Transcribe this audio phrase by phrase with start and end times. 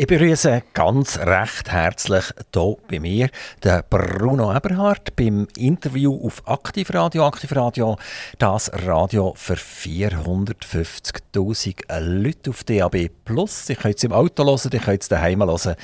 [0.00, 3.30] Ich begrüße ganz recht herzlich hier bei mir
[3.64, 7.26] den Bruno Eberhardt beim Interview auf Aktivradio.
[7.26, 7.96] Aktivradio,
[8.38, 13.08] das Radio für 450.000 Leute auf DAB+.
[13.24, 13.68] Plus.
[13.70, 15.74] Ich könnt es im Auto hören, ich könnt es daheim hören,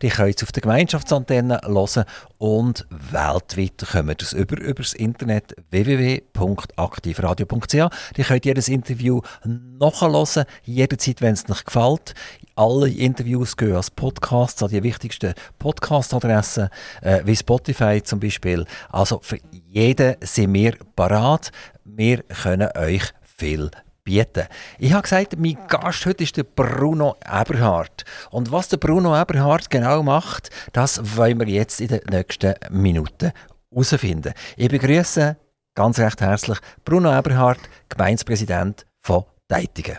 [0.00, 2.04] ich könnt es auf der Gemeinschaftsantenne hören
[2.38, 7.74] und weltweit kommen das über, über das Internet www.aktivradio.ch.
[7.74, 7.90] Ihr
[8.24, 12.14] könnt jedes Interview nachhören, jederzeit, wenn es euch gefällt.
[12.56, 16.68] Alle Interviews gehen als Podcasts an die wichtigsten Podcast-Adressen,
[17.02, 18.64] äh, wie Spotify zum Beispiel.
[18.90, 21.50] Also für jeden sind wir parat.
[21.84, 23.70] Wir können euch viel
[24.04, 24.46] bieten.
[24.78, 28.04] Ich habe gesagt, mein Gast heute ist der Bruno Eberhardt.
[28.30, 33.32] Und was der Bruno Eberhardt genau macht, das wollen wir jetzt in den nächsten Minuten
[33.70, 34.32] herausfinden.
[34.56, 35.36] Ich begrüße
[35.74, 39.98] ganz recht herzlich Bruno Eberhardt, Gemeindepräsident von Deitigen.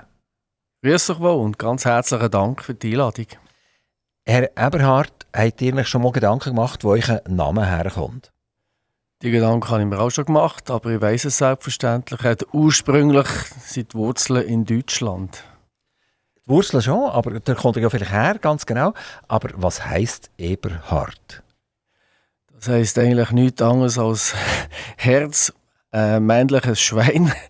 [0.86, 3.26] Grüß euch wohl und ganz herzlichen Dank für die Einladung.
[4.24, 8.32] Herr Eberhardt, habt ihr euch schon mal Gedanken gemacht, wo ein Name herkommt?
[9.24, 12.24] Die Gedanken habe ich mir auch schon gemacht, aber ich weiß es selbstverständlich.
[12.24, 13.28] Er hat ursprünglich
[13.66, 15.44] sind Wurzeln in Deutschland.
[16.46, 18.94] Die Wurzeln schon, aber da kommt er ja vielleicht her, ganz genau.
[19.28, 21.42] Aber was heißt Eberhard?
[22.54, 24.36] Das heißt eigentlich nichts anderes als
[24.98, 25.52] Herz,
[25.96, 27.32] äh, männliches Schwein.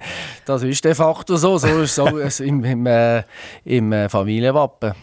[0.48, 1.58] Das ist de facto so.
[1.58, 3.24] So ist es im, im, äh,
[3.64, 4.94] im äh, Familienwappen.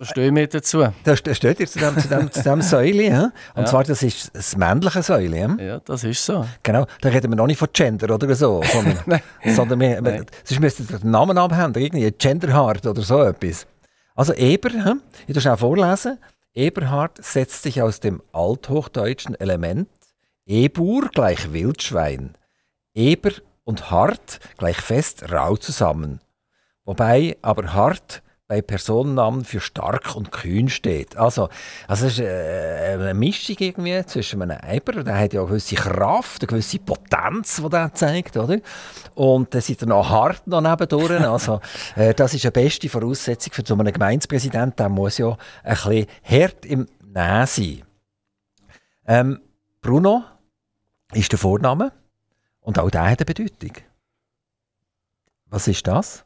[0.00, 0.84] Da stehe ich dazu.
[1.04, 3.04] Da steht ihr zu dem, zu dem, zu dem Säule.
[3.04, 3.22] Ja?
[3.54, 3.64] Und ja.
[3.66, 5.36] zwar, das ist das männliche Säule.
[5.36, 5.56] Ja?
[5.64, 6.44] ja, das ist so.
[6.64, 8.64] Genau, da reden wir noch nicht von Gender oder so.
[8.64, 9.20] Sondern,
[9.54, 13.68] sondern wir, wir, sonst müsst ihr den Namen abhängen, irgendwie Genderhard oder so etwas.
[14.16, 15.00] Also Eber, hm?
[15.28, 16.18] ich schnell vorlesen.
[16.52, 19.88] Eberhard setzt sich aus dem althochdeutschen Element
[20.46, 22.34] Ebur gleich Wildschwein,
[22.94, 23.32] Eber
[23.64, 26.20] und Hart gleich fest rau zusammen.
[26.84, 31.16] Wobei aber Hart bei Personennamen für stark und kühn steht.
[31.16, 31.48] Also,
[31.88, 35.76] also es ist äh, eine Mischung irgendwie zwischen einem Eiber, der hat ja eine gewisse
[35.76, 38.58] Kraft, eine gewisse Potenz, die der zeigt, oder?
[39.14, 41.10] Und dann sind er noch hart noch nebendurch.
[41.24, 41.60] Also,
[41.96, 44.76] äh, das ist eine beste Voraussetzung für so einen Gemeindepräsidenten.
[44.76, 47.82] Der muss ja ein bisschen hart im Nähen sein.
[49.06, 49.40] Ähm,
[49.80, 50.22] Bruno
[51.12, 51.92] ist der Vorname
[52.64, 53.72] und auch der hat eine Bedeutung.
[55.46, 56.24] Was ist das?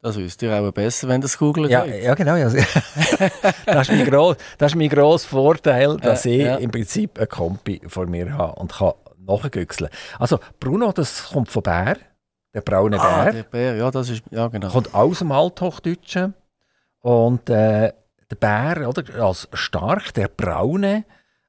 [0.00, 1.68] Das wisst ihr auch besser, wenn das googelt.
[1.68, 2.36] Ja, ja, genau.
[3.66, 6.56] Das, ist mein gross, das ist mein grosser Vorteil, dass ja, ich ja.
[6.56, 9.90] im Prinzip einen Kompi vor mir habe und kann nachgüchseln.
[10.18, 11.96] Also Bruno, das kommt von Bär,
[12.54, 13.32] der braune ah, Bär.
[13.32, 14.68] der Bär, ja, das ist, ja genau.
[14.68, 16.34] Kommt aus dem Althochdeutschen
[17.00, 17.92] und äh,
[18.30, 21.04] der Bär, oder, als stark, der braune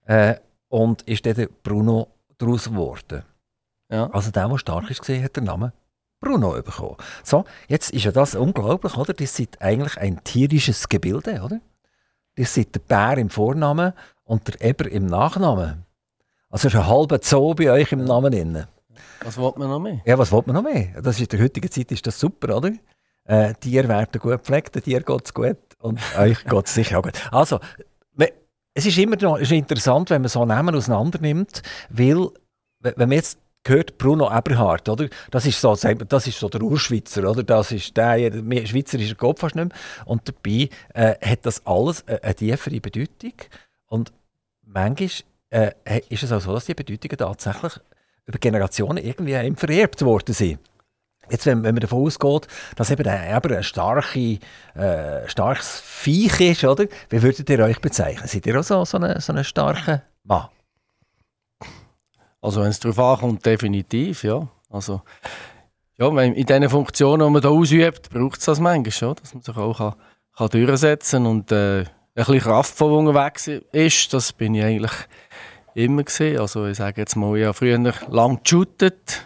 [0.05, 0.35] äh,
[0.67, 2.07] und ist der Bruno
[2.37, 3.23] daraus geworden.
[3.89, 4.09] Ja.
[4.11, 5.71] Also der, der stark ist, hat den Namen
[6.19, 6.95] Bruno bekommen.
[7.23, 9.13] So, jetzt ist ja das unglaublich, oder?
[9.13, 11.59] Das ist eigentlich ein tierisches Gebilde, oder?
[12.35, 13.93] Das sind der Bär im Vornamen
[14.23, 15.85] und der Eber im Nachnamen.
[16.49, 18.65] Also ist ein halber Zoo bei euch im Namen drin.
[19.23, 20.01] Was wollt man noch mehr?
[20.05, 21.01] Ja, was wollt man noch mehr?
[21.01, 22.71] Das ist in der heutigen Zeit ist das super, oder?
[23.25, 26.99] Äh, Tiere werden gut gepflegt, den Tier geht es gut und euch geht es sicher
[26.99, 27.13] auch gut.
[27.31, 27.59] Also,
[28.77, 32.29] es ist immer noch ist interessant, wenn man so Namen auseinander nimmt, weil,
[32.79, 35.07] wenn man jetzt gehört Bruno Eberhardt, oder?
[35.31, 37.41] Das ist so, das ist so der Urschweizer, oder?
[37.41, 39.77] Das ist der, mehr schweizerischer Kopf fast nicht mehr.
[40.05, 43.33] Und dabei äh, hat das alles eine, eine tiefere Bedeutung.
[43.87, 44.13] Und
[44.63, 45.09] manchmal
[45.49, 45.71] äh,
[46.09, 47.73] ist es auch so, dass die Bedeutungen tatsächlich
[48.27, 50.59] über Generationen irgendwie vererbt worden sind.
[51.29, 54.39] Jetzt, wenn, wenn man davon ausgeht, dass eben ein, eben ein starke,
[54.75, 56.85] äh, starkes Viech ist, oder?
[57.09, 58.27] Wie würdet ihr euch bezeichnen?
[58.27, 60.47] Seid ihr auch so, so ein so starker Mann?
[62.41, 64.47] Also wenn es darauf ankommt, definitiv, ja.
[64.69, 65.01] Also,
[65.97, 69.43] ja, in den Funktionen, die man hier ausübt, braucht es das manchmal schon, dass man
[69.43, 69.95] sich auch kann,
[70.35, 74.13] kann durchsetzen kann und äh, ein bisschen kraftvoll unterwegs ist.
[74.13, 74.91] Das bin ich eigentlich
[75.73, 76.39] immer gesehen.
[76.39, 77.77] Also ich sage jetzt mal, ich habe früher
[78.09, 79.25] lang geshootet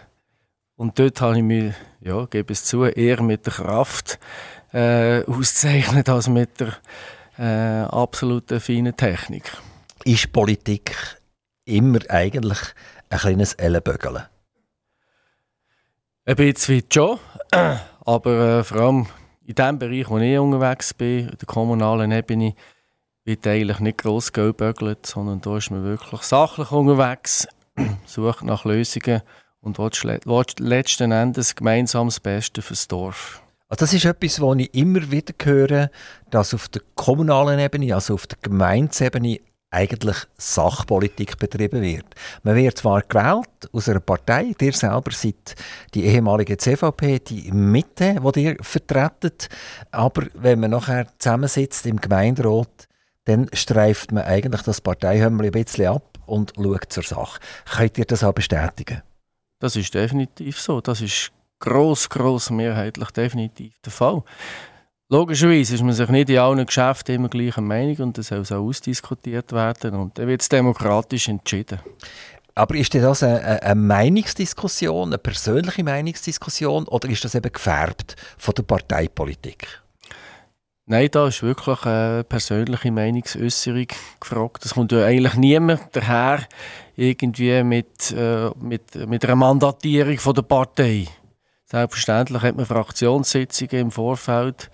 [0.76, 1.74] und dort habe ich mich,
[2.04, 4.18] ja, gebe es zu, eher mit der Kraft
[4.72, 6.76] äh, auszeichnet als mit der
[7.38, 9.56] äh, absoluten feinen Technik.
[10.04, 10.96] Ist Politik
[11.64, 12.58] immer eigentlich
[13.08, 14.24] ein kleines Ellenbögeln?
[16.24, 17.18] Ein bisschen schon,
[18.04, 19.06] aber äh, vor allem
[19.44, 22.54] in dem Bereich, wo ich unterwegs bin, der kommunalen Ebene,
[23.24, 27.46] wird eigentlich nicht gross gebögelt, sondern da ist man wirklich sachlich unterwegs,
[28.06, 29.22] sucht nach Lösungen
[29.62, 33.42] und will letzten Endes gemeinsam das Beste fürs Dorf.
[33.68, 35.90] Also das ist etwas, was ich immer wieder höre,
[36.30, 42.04] dass auf der kommunalen Ebene, also auf der Gemeindesebene, eigentlich Sachpolitik betrieben wird.
[42.42, 45.54] Man wird zwar gewählt aus einer Partei, ihr selber seid
[45.94, 49.48] die ehemalige CVP, die Mitte, die ihr vertretet,
[49.90, 52.86] aber wenn man nachher zusammensitzt im Gemeinderat,
[53.24, 57.40] dann streift man eigentlich das Parteihömmel ein bisschen ab und schaut zur Sache.
[57.74, 59.00] Könnt ihr das auch bestätigen?
[59.62, 60.80] Das ist definitiv so.
[60.80, 61.30] Das ist
[61.60, 64.24] gross, gross mehrheitlich definitiv der Fall.
[65.08, 68.50] Logischerweise ist man sich nicht in allen Geschäften immer gleicher Meinung und das soll auch
[68.50, 71.78] ausdiskutiert werden und dann wird es demokratisch entschieden.
[72.56, 78.54] Aber ist das eine, eine, Meinungsdiskussion, eine persönliche Meinungsdiskussion oder ist das eben gefärbt von
[78.54, 79.81] der Parteipolitik?
[80.84, 83.86] Nein, da ist wirklich eine persönliche Meinungsäußerung
[84.18, 84.64] gefragt.
[84.64, 86.40] Es kommt ja eigentlich niemand daher
[86.96, 91.06] irgendwie mit, äh, mit, mit einer Mandatierung von der Partei.
[91.66, 94.72] Selbstverständlich hat man Fraktionssitzungen im Vorfeld,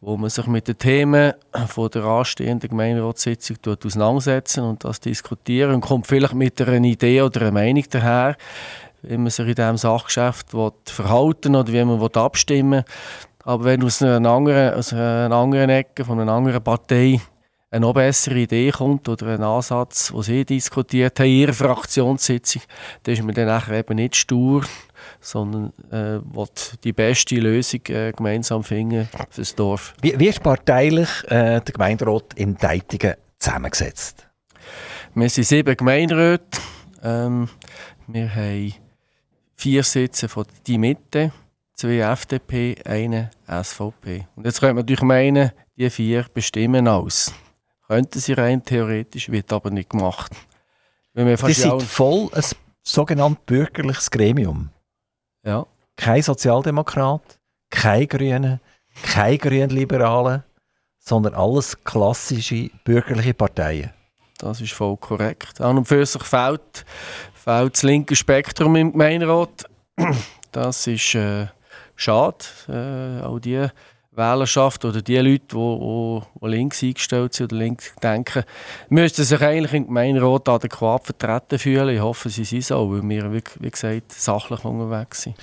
[0.00, 1.32] wo man sich mit den Themen
[1.68, 7.42] von der anstehenden Gemeinderatssitzung auseinandersetzen und das diskutieren und kommt vielleicht mit einer Idee oder
[7.42, 8.36] einer Meinung daher,
[9.02, 10.48] wie man sich in diesem Sachgeschäft
[10.86, 12.84] verhalten oder wie man abstimmen will.
[13.46, 17.20] Aber wenn aus einer anderen, aus einer anderen Ecke, von einer anderen Partei
[17.70, 22.62] eine noch bessere Idee kommt oder ein Ansatz, den sie diskutiert haben in ihrer Fraktionssitzung,
[23.04, 24.64] dann ist man dann nachher eben nicht stur,
[25.20, 26.48] sondern äh, will
[26.82, 29.94] die beste Lösung äh, gemeinsam finden für das Dorf.
[30.02, 34.26] Wie, wie ist parteilich äh, der Gemeinderat in Deitingen zusammengesetzt?
[35.14, 36.58] Wir sind sieben Gemeinderäte.
[37.00, 37.48] Ähm,
[38.08, 38.74] wir haben
[39.54, 41.30] vier Sitze von die Mitte,
[41.76, 44.26] zwei FDP, eine SVP.
[44.34, 47.32] Und jetzt könnte man natürlich meinen, die vier bestimmen alles.
[47.86, 50.32] Könnten sie rein theoretisch, wird aber nicht gemacht.
[51.12, 52.44] Wir sind voll ein
[52.82, 54.70] sogenanntes bürgerliches Gremium.
[55.44, 55.66] Ja.
[55.96, 57.38] Kein Sozialdemokrat,
[57.70, 58.60] kein Grüne,
[59.02, 60.44] kein Grünliberale,
[60.98, 63.92] sondern alles klassische bürgerliche Parteien.
[64.38, 65.60] Das ist voll korrekt.
[65.60, 66.84] An und für sich fehlt,
[67.34, 69.64] fehlt das linke Spektrum im Gemeinderat.
[70.52, 71.46] Das ist äh,
[71.96, 72.44] schade.
[72.68, 73.68] Äh, auch die
[74.16, 78.44] Wählerschaft oder die Leute, die, die, die links eingestellt sind oder links denken,
[78.88, 81.94] müssten sich eigentlich im Gemeinderat adäquat vertreten fühlen.
[81.94, 85.36] Ich hoffe, sie sind so, weil wir, wie gesagt, sachlich unterwegs sind.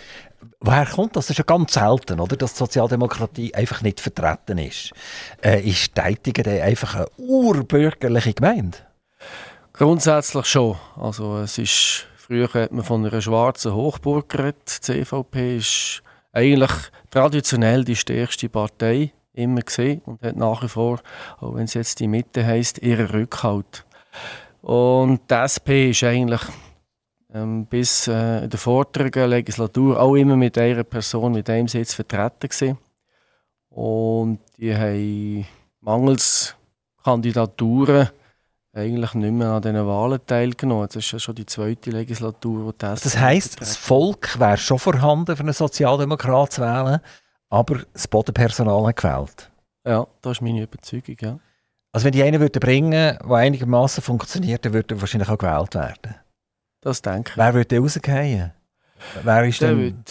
[0.60, 1.28] Woher kommt das?
[1.28, 2.36] Das ist ja ganz selten, oder?
[2.36, 4.92] dass die Sozialdemokratie einfach nicht vertreten ist.
[5.42, 8.78] Äh, ist Deitigen einfach eine urbürgerliche Gemeinde?
[9.72, 10.78] Grundsätzlich schon.
[10.96, 14.88] Also es ist, früher hat man von einer schwarzen Hochburg geredet.
[14.88, 16.03] Die CVP ist
[16.34, 16.72] eigentlich
[17.10, 21.00] traditionell die stärkste Partei immer gesehen und hat nach wie vor,
[21.40, 23.86] auch wenn es jetzt die Mitte heißt, ihren Rückhalt.
[24.62, 26.42] Und die SP ist eigentlich
[27.34, 31.94] ähm, bis äh, in der vorderen Legislatur auch immer mit einer Person, mit einem Sitz
[31.94, 32.78] vertreten gewesen.
[33.70, 35.48] Und die haben
[35.82, 36.56] mangels
[37.04, 38.10] Kandidaturen
[38.74, 40.88] eigentlich nicht mehr an diesen Wahlen teilgenommen.
[40.88, 44.80] Das ist ja schon die zweite Legislatur, die das Das heisst, das Volk wäre schon
[44.80, 47.00] vorhanden, für einen Sozialdemokrat zu wählen,
[47.50, 49.52] aber das Bodenpersonal hat gewählt.
[49.86, 51.40] Ja, das ist meine Überzeugung, ja.
[51.92, 55.76] Also wenn die einen würden bringen, der einigermaßen funktioniert, dann würde er wahrscheinlich auch gewählt
[55.76, 56.16] werden.
[56.82, 57.38] Das denke ich.
[57.38, 58.52] Wer würde rausgehen?
[59.22, 60.04] Wer ist der denn?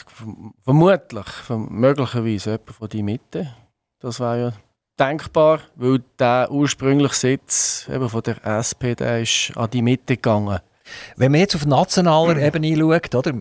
[0.63, 3.55] vermutlich, möglicherweise jemand von die Mitte.
[3.99, 4.53] Das wäre ja
[4.99, 10.61] denkbar, weil der ursprüngliche Sitz eben von der SP der ist an die Mitte gegangen.
[11.17, 13.33] Wenn man jetzt auf nationaler Ebene schaut, oder,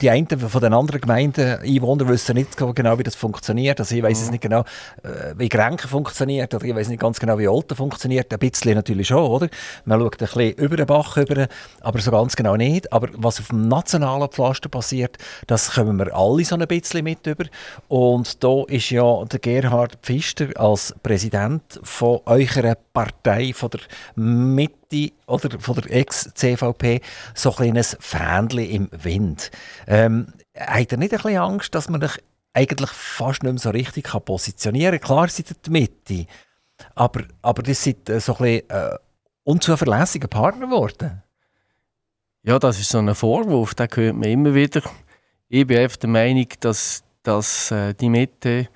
[0.00, 3.80] die einen von den anderen Gemeinden, Einwohner wissen nicht genau, wie das funktioniert.
[3.80, 4.32] Also ich weiß es mhm.
[4.32, 4.60] nicht genau,
[5.02, 8.32] äh, wie Grenken funktioniert, oder ich weiß nicht ganz genau, wie Olten funktioniert.
[8.32, 9.48] Ein bisschen natürlich schon, oder?
[9.84, 11.48] Man schaut ein bisschen über den Bach, über,
[11.80, 12.92] aber so ganz genau nicht.
[12.92, 17.26] Aber was auf dem nationalen Pflaster passiert, das kommen wir alle so ein bisschen mit
[17.26, 17.44] über.
[17.88, 23.80] Und da ist ja der Gerhard Pfister als Präsident von eurer Partei, von der
[24.14, 24.75] Mitte
[25.26, 27.00] oder von der Ex-CVP,
[27.34, 29.50] so ein kleines Fähnchen im Wind.
[29.86, 32.22] Ähm, hat er nicht ein bisschen Angst, dass man sich
[32.54, 35.06] eigentlich fast nicht mehr so richtig kann positionieren kann?
[35.06, 36.26] Klar seid ihr die Mitte,
[36.94, 38.96] aber, aber das sind äh, so ein bisschen äh,
[39.44, 41.22] unzuverlässige Partner geworden.
[42.42, 44.82] Ja, das ist so ein Vorwurf, den hört man immer wieder.
[45.48, 48.68] Ich bin einfach der Meinung, dass, dass äh, die Mitte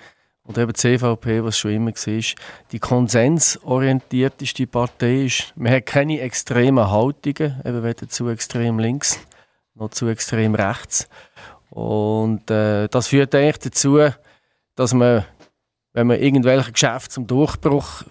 [0.51, 2.25] und eben die CVP, was schon immer war,
[2.73, 5.53] die konsensorientierteste Partei ist.
[5.55, 9.21] Man hat keine extremen Haltungen, eben weder zu extrem links
[9.77, 11.09] noch zu extrem rechts.
[11.71, 14.09] Und äh, das führt eigentlich dazu,
[14.75, 15.25] dass man,
[15.93, 18.03] wenn man irgendwelche Geschäfte zum Durchbruch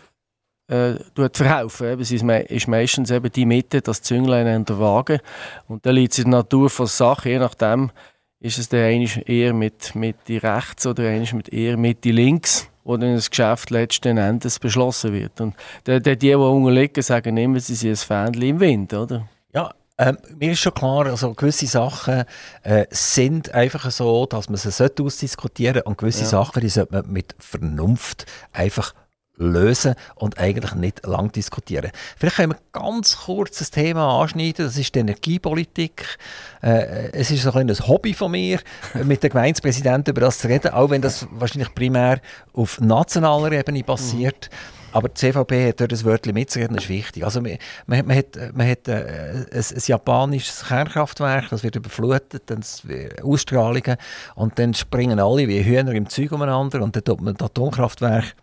[0.67, 2.23] äh, verkaufen, es ist
[2.67, 5.19] meistens eben die Mitte, das Zünglein an der Waage.
[5.67, 7.91] Und da liegt es in der Natur von Sache, je nachdem,
[8.39, 12.69] ist es der eher mit Mitte rechts oder einer mit eher Mitte links.
[12.89, 15.39] wo dann das Geschäft letzten Endes beschlossen wird.
[15.41, 15.55] Und
[15.85, 19.27] die, die, die unterliegen, sagen immer, sie sind ein Fähnchen im Wind, oder?
[19.53, 22.23] Ja, ähm, mir ist schon klar, also gewisse Sachen
[22.63, 26.29] äh, sind einfach so, dass man sie ausdiskutieren sollte und gewisse ja.
[26.29, 28.95] Sachen, die sollte man mit Vernunft einfach
[29.39, 31.91] lösen und eigentlich nicht lang diskutieren.
[32.17, 36.17] Vielleicht können wir ganz kurz das Thema anschneiden, das ist die Energiepolitik.
[36.61, 38.59] Äh, es ist so ein, ein Hobby von mir,
[39.03, 42.19] mit dem Gemeindepräsidenten über das zu reden, auch wenn das wahrscheinlich primär
[42.53, 44.49] auf nationaler Ebene passiert.
[44.51, 44.79] Mhm.
[44.91, 47.23] Aber die CVP hat dort ein Wörtchen mitzureden, das ist wichtig.
[47.23, 52.43] Also man, man, man hat, man hat äh, ein, ein, japanisches Kernkraftwerk, das wird überflutet,
[52.47, 52.63] dann
[53.23, 53.97] Ausstrahlungen
[54.35, 58.35] und dann springen alle wie Hühner im Zeug umeinander und dann tut man das Atomkraftwerk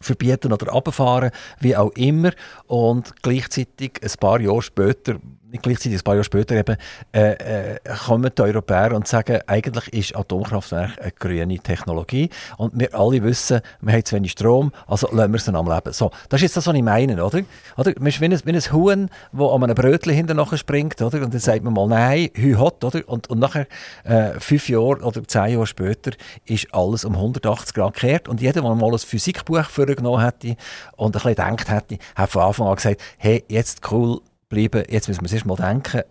[0.00, 2.32] verbieten oder abfahren, wie auch immer.
[2.66, 5.16] Und gleichzeitig ein paar Jahre später
[5.50, 6.76] nicht gleichzeitig ein paar Jahre später eben,
[7.12, 12.94] äh, äh, kommen die Europäer und sagen, eigentlich ist Atomkraftwerk eine grüne Technologie und wir
[12.94, 15.92] alle wissen, wir haben zu wenig Strom, also lassen wir es am Leben.
[15.92, 17.42] So, das ist jetzt das, was ich meine, oder?
[17.76, 17.92] oder?
[17.98, 21.22] Man ist wie ein, wie ein Huhn, das an einem Brötchen hinterher springt, oder?
[21.22, 23.06] Und dann sagt man mal, nein, hü hot, oder?
[23.08, 23.66] Und, und nachher,
[24.04, 26.12] äh, fünf Jahre oder zehn Jahre später,
[26.46, 30.56] ist alles um 180 Grad gekehrt und jeder, der mal ein Physikbuch vorgenommen hätte
[30.96, 35.08] und ein bisschen gedacht hätte, hat von Anfang an gesagt, hey, jetzt cool, bleiben, jetzt
[35.08, 36.02] müssen wir uns erst mal denken,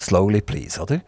[0.00, 1.02] slowly please, oder?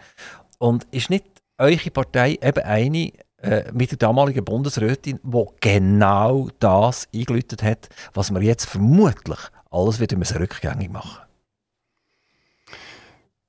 [0.59, 1.25] Und ist nicht
[1.57, 8.31] eure Partei eben eine äh, mit der damaligen Bundesrätin, die genau das eingeläutet hat, was
[8.31, 9.39] wir jetzt vermutlich
[9.71, 11.23] alles wieder müssen rückgängig machen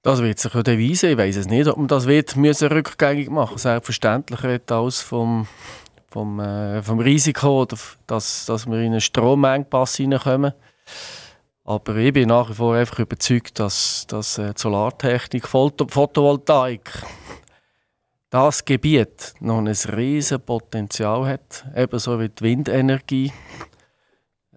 [0.02, 1.10] das wird sich ja weisen.
[1.12, 5.48] Ich weiß es nicht, ob man das wird müssen rückgängig machen Selbstverständlich redet alles vom,
[6.10, 7.66] vom, äh, vom Risiko,
[8.08, 10.54] dass, dass wir in einen Stromengpass hineinkommen.
[11.72, 16.92] Aber ich bin nach wie vor einfach überzeugt, dass, dass äh, Solartechnik, Foto Photovoltaik,
[18.30, 23.32] das Gebiet noch ein riesiges Potenzial hat, ebenso wie die Windenergie,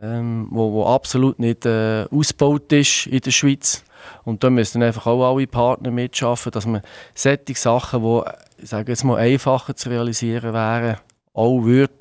[0.02, 3.84] ähm, wo, wo absolut nicht äh, ausgebaut ist in der Schweiz.
[4.24, 6.82] Und da müssen einfach auch alle Partner mitschaffen, dass man
[7.14, 8.22] solche Sachen, die
[8.60, 10.96] ich sage jetzt mal einfacher zu realisieren wären,
[11.32, 11.94] auch würde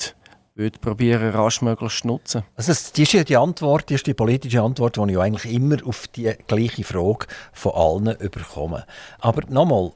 [0.55, 2.43] würde probieren, rasch möglichst zu nutzen.
[2.55, 5.77] Also das ist ja die Antwort, die ist die politische Antwort, die ich eigentlich immer
[5.86, 8.86] auf die gleiche Frage von allen überkomme.
[9.19, 9.91] Aber nochmal,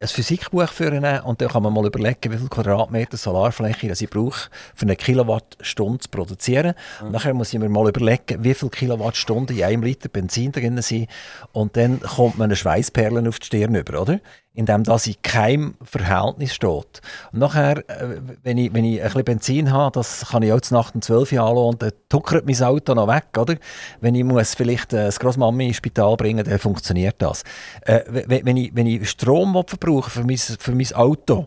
[0.00, 4.48] ein Physikbuch führen und dann kann man mal überlegen, wie viel Quadratmeter Solarfläche ich brauche,
[4.72, 6.74] für eine Kilowattstunde zu produzieren.
[7.00, 7.06] Mhm.
[7.06, 10.80] Und nachher muss ich mir mal überlegen, wie viele Kilowattstunden in einem Liter Benzin drin
[10.82, 11.08] sind.
[11.50, 14.20] Und dann kommt man eine Schweißperlen auf die Stirn über, oder?
[14.58, 17.00] Indem das in keinem Verhältnis steht.
[17.32, 20.60] Und nachher, äh, wenn ich, wenn ich ein bisschen Benzin habe, das kann ich auch
[20.60, 23.54] zu Nacht um 12 Uhr und dann tuckert mein Auto noch weg, oder?
[24.00, 27.44] Wenn ich muss vielleicht äh, das Grossmami ins Spital bringen dann funktioniert das.
[27.82, 31.46] Äh, wenn, ich, wenn ich Strom verbrauche für mein, für mein Auto,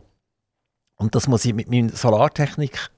[0.96, 2.92] und das muss ich mit meiner Solartechnik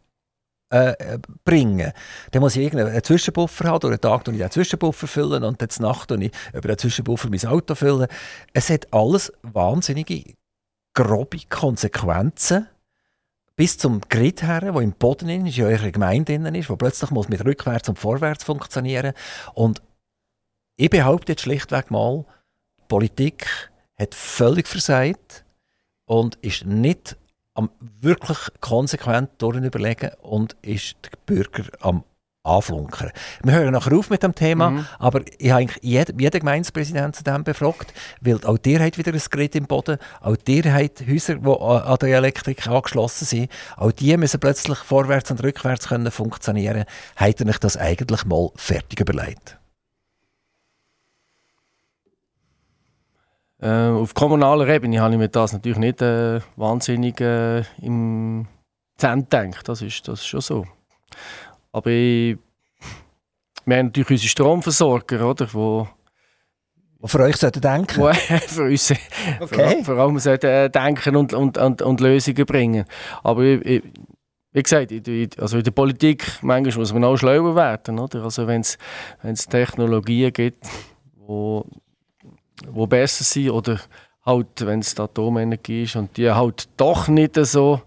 [0.73, 1.91] äh, bringen.
[2.31, 5.69] Dann muss ich irgendeinen Zwischenbuffer haben, durch den Tag ich den Zwischenbuffer füllen und dann
[5.79, 8.07] Nacht ich über den Zwischenbuffer mein Auto füllen.
[8.53, 10.33] Es hat alles wahnsinnige,
[10.93, 12.67] grobe Konsequenzen
[13.55, 17.29] bis zum Grid her, wo im Boden ist, in eurer Gemeinde ist, wo plötzlich muss
[17.29, 19.13] mit rückwärts und vorwärts funktionieren.
[19.53, 19.81] Und
[20.75, 22.25] ich behaupte jetzt schlichtweg mal,
[22.79, 23.47] die Politik
[23.95, 25.45] hat völlig versagt
[26.05, 27.15] und ist nicht
[27.55, 27.69] am
[28.01, 32.03] wirklich konsequent überlegen und ist der Bürger am
[32.43, 33.12] anflunkern.
[33.43, 34.86] Wir hören nachher auf mit dem Thema, mhm.
[35.00, 39.13] aber ich habe eigentlich jeden, jeden Gemeindepräsidenten zu dem befragt, weil auch der hat wieder
[39.13, 43.91] ein Gerät im Boden, auch der hat Häuser, die an der Elektrik angeschlossen sind, auch
[43.93, 46.83] die müssen plötzlich vorwärts und rückwärts können funktionieren.
[47.15, 49.57] Hat er das eigentlich mal fertig überlegt?
[53.63, 58.46] Äh, auf kommunaler Ebene habe ich mir das natürlich nicht äh, wahnsinnig äh, im
[58.98, 59.70] Zentrum gedacht.
[59.70, 60.65] Das ist, das ist schon so.
[61.72, 62.38] Aber ich,
[63.65, 65.88] wir haben natürlich unsere Stromversorger, oder, wo
[67.01, 68.01] die für euch sollten denken?
[68.01, 68.12] Wo,
[68.48, 68.91] für uns
[69.39, 69.82] okay.
[69.84, 72.84] vor, vor allem sollten äh, denken und, und, und, und Lösungen bringen.
[73.24, 73.82] Aber ich,
[74.51, 74.91] wie gesagt,
[75.39, 77.98] also in der Politik manchmal muss man auch schlauer werden.
[77.98, 78.24] Oder?
[78.24, 80.67] Also wenn es Technologien gibt,
[81.15, 81.65] wo
[82.62, 83.79] die besser sind oder
[84.25, 87.81] halt, wenn es Atomenergie ist und die halt doch nicht so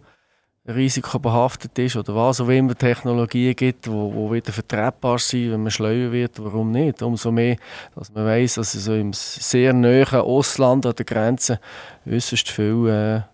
[0.69, 5.71] risikobehaftet ist oder was auch immer Technologien gibt, wo, wo wieder vertretbar sind, wenn man
[5.71, 7.03] schleuer wird, warum nicht?
[7.03, 7.57] Umso mehr,
[7.95, 11.61] dass man weiß, dass es so im sehr nahen Ausland an der Grenze
[12.05, 13.25] äußerst viele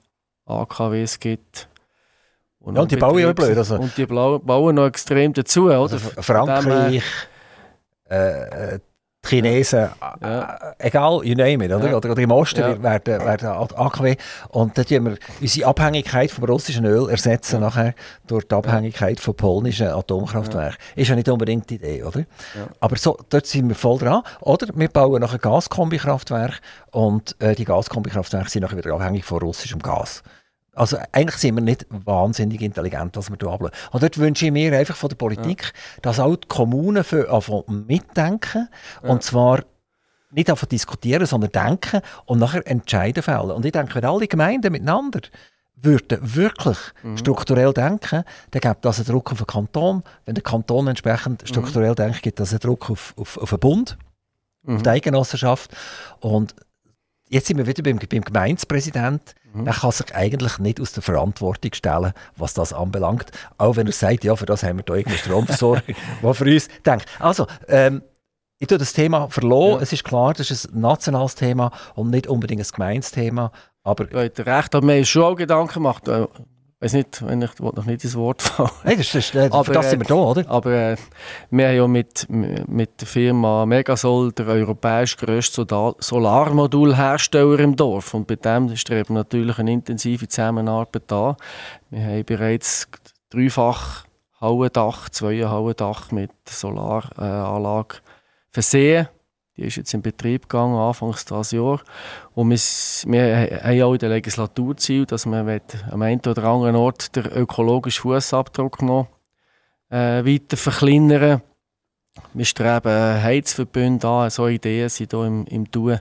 [0.47, 1.69] äh, AKWs gibt.
[2.61, 3.57] Und, ja, und die bauen ja blöd.
[3.57, 3.77] Also.
[3.77, 5.81] Und die bauen noch extrem dazu, oder?
[5.81, 7.03] Also Frankreich,
[8.09, 8.92] äh, die
[9.25, 9.88] Chinesen,
[10.21, 10.59] ja.
[10.79, 11.91] äh, egal, you name it, oder?
[11.91, 11.97] Ja.
[11.97, 12.83] Oder, oder im Osten ja.
[12.83, 14.17] werden, werden AKW.
[14.49, 17.95] Und dann tun wir unsere Abhängigkeit vom russischen Öl ersetzen nachher
[18.26, 20.76] durch die Abhängigkeit von polnischen Atomkraftwerken.
[20.97, 22.25] Ist ja nicht unbedingt die Idee, oder?
[22.81, 24.23] Aber so, dort sind wir voll dran.
[24.41, 26.57] Oder wir bauen nachher Gaskombikraftwerke
[26.91, 30.23] und äh, die Gaskombikraftwerke sind nachher wieder abhängig von russischem Gas.
[30.75, 33.75] Also eigentlich sind wir nicht wahnsinnig intelligent, was wir hier ablehnen.
[33.91, 36.00] Und dort wünsche ich mir einfach von der Politik, ja.
[36.02, 37.29] dass auch die Kommunen für,
[37.69, 38.69] mitdenken.
[39.02, 39.11] Ja.
[39.11, 39.64] Und zwar
[40.31, 43.50] nicht einfach diskutieren, sondern denken und nachher entscheiden fällen.
[43.50, 45.21] Und ich denke, wenn alle Gemeinden miteinander
[45.76, 47.19] würden wirklich mhm.
[47.19, 50.02] strukturell denken, dann gibt das einen Druck auf den Kanton.
[50.25, 51.47] Wenn der Kanton entsprechend mhm.
[51.47, 51.97] strukturell mhm.
[51.97, 53.99] denkt, gibt das einen Druck auf, auf, auf den Bund,
[54.62, 54.76] mhm.
[54.76, 55.75] auf die Eigenossenschaft.
[56.21, 56.55] Und
[57.33, 59.35] jetzt sind wir wieder beim, beim Gemeindepräsidenten.
[59.55, 59.67] Mhm.
[59.67, 63.31] Er kann sich eigentlich nicht aus der Verantwortung stellen, was das anbelangt.
[63.59, 65.83] Auch wenn er sagt, ja, für das haben wir da irgendeine Stromversorgung,
[66.23, 67.07] die für uns denkt.
[67.19, 68.03] Also, ähm,
[68.59, 69.79] ich tue das Thema verloren.
[69.79, 69.83] Ja.
[69.83, 73.51] Es ist klar, das ist ein nationales Thema und nicht unbedingt ein Gemeinsthema.
[73.83, 76.09] Aber hast recht, aber mir schon auch Gedanken gemacht.
[76.83, 78.71] Äh, weiß nicht, wenn ich noch nicht ins Wort fallen.
[78.85, 80.51] Nein, das, das, das, aber, das sind wir da, oder?
[80.51, 80.97] Aber äh,
[81.51, 85.67] wir haben ja mit, mit der Firma Megasol der europäisch grösste
[85.99, 88.15] Solarmodulhersteller im Dorf.
[88.15, 91.37] Und bei dem streben natürlich eine intensive Zusammenarbeit an.
[91.91, 92.89] Wir haben bereits
[93.31, 94.05] dreifach
[94.41, 97.97] Hauendach, zwei Hauendach mit Solaranlage
[98.51, 99.09] versehen.
[99.56, 101.80] Die ist jetzt in Betrieb gegangen, Anfangs dieses Jahr.
[102.35, 107.14] Und wir, wir haben auch in der Legislaturziel, dass wir am einen oder anderen Ort
[107.14, 109.09] den ökologischen Fußabdruck noch
[109.90, 111.42] äh, weiter verkleinern.
[112.32, 115.99] Wir streben Heizverbünde an, so Ideen sind hier im, im Tun.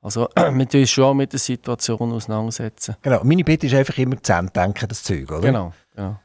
[0.00, 2.96] Also wir müssen uns schon mit der Situation auseinandersetzen.
[3.02, 5.40] Genau, meine Bitte ist einfach immer zu denken, das Zeug, oder?
[5.40, 6.20] Genau, genau.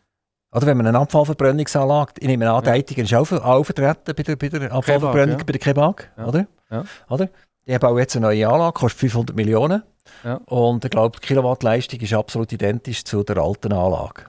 [0.51, 2.61] Oder wenn man eine Abfallverbrennungsanlage, ich nehme an, ja.
[2.61, 5.43] Deitigen ist auch, auch vertreten bei der, bei der Abfallverbrennung, ja.
[5.43, 6.25] bei der Kebag, ja.
[6.25, 6.47] oder?
[6.71, 6.83] Ja.
[7.09, 7.29] oder?
[7.67, 9.83] Die haben jetzt eine neue Anlage, kostet 500 Millionen.
[10.23, 10.35] Ja.
[10.45, 14.23] Und ich glaube, die Kilowattleistung ist absolut identisch zu der alten Anlage.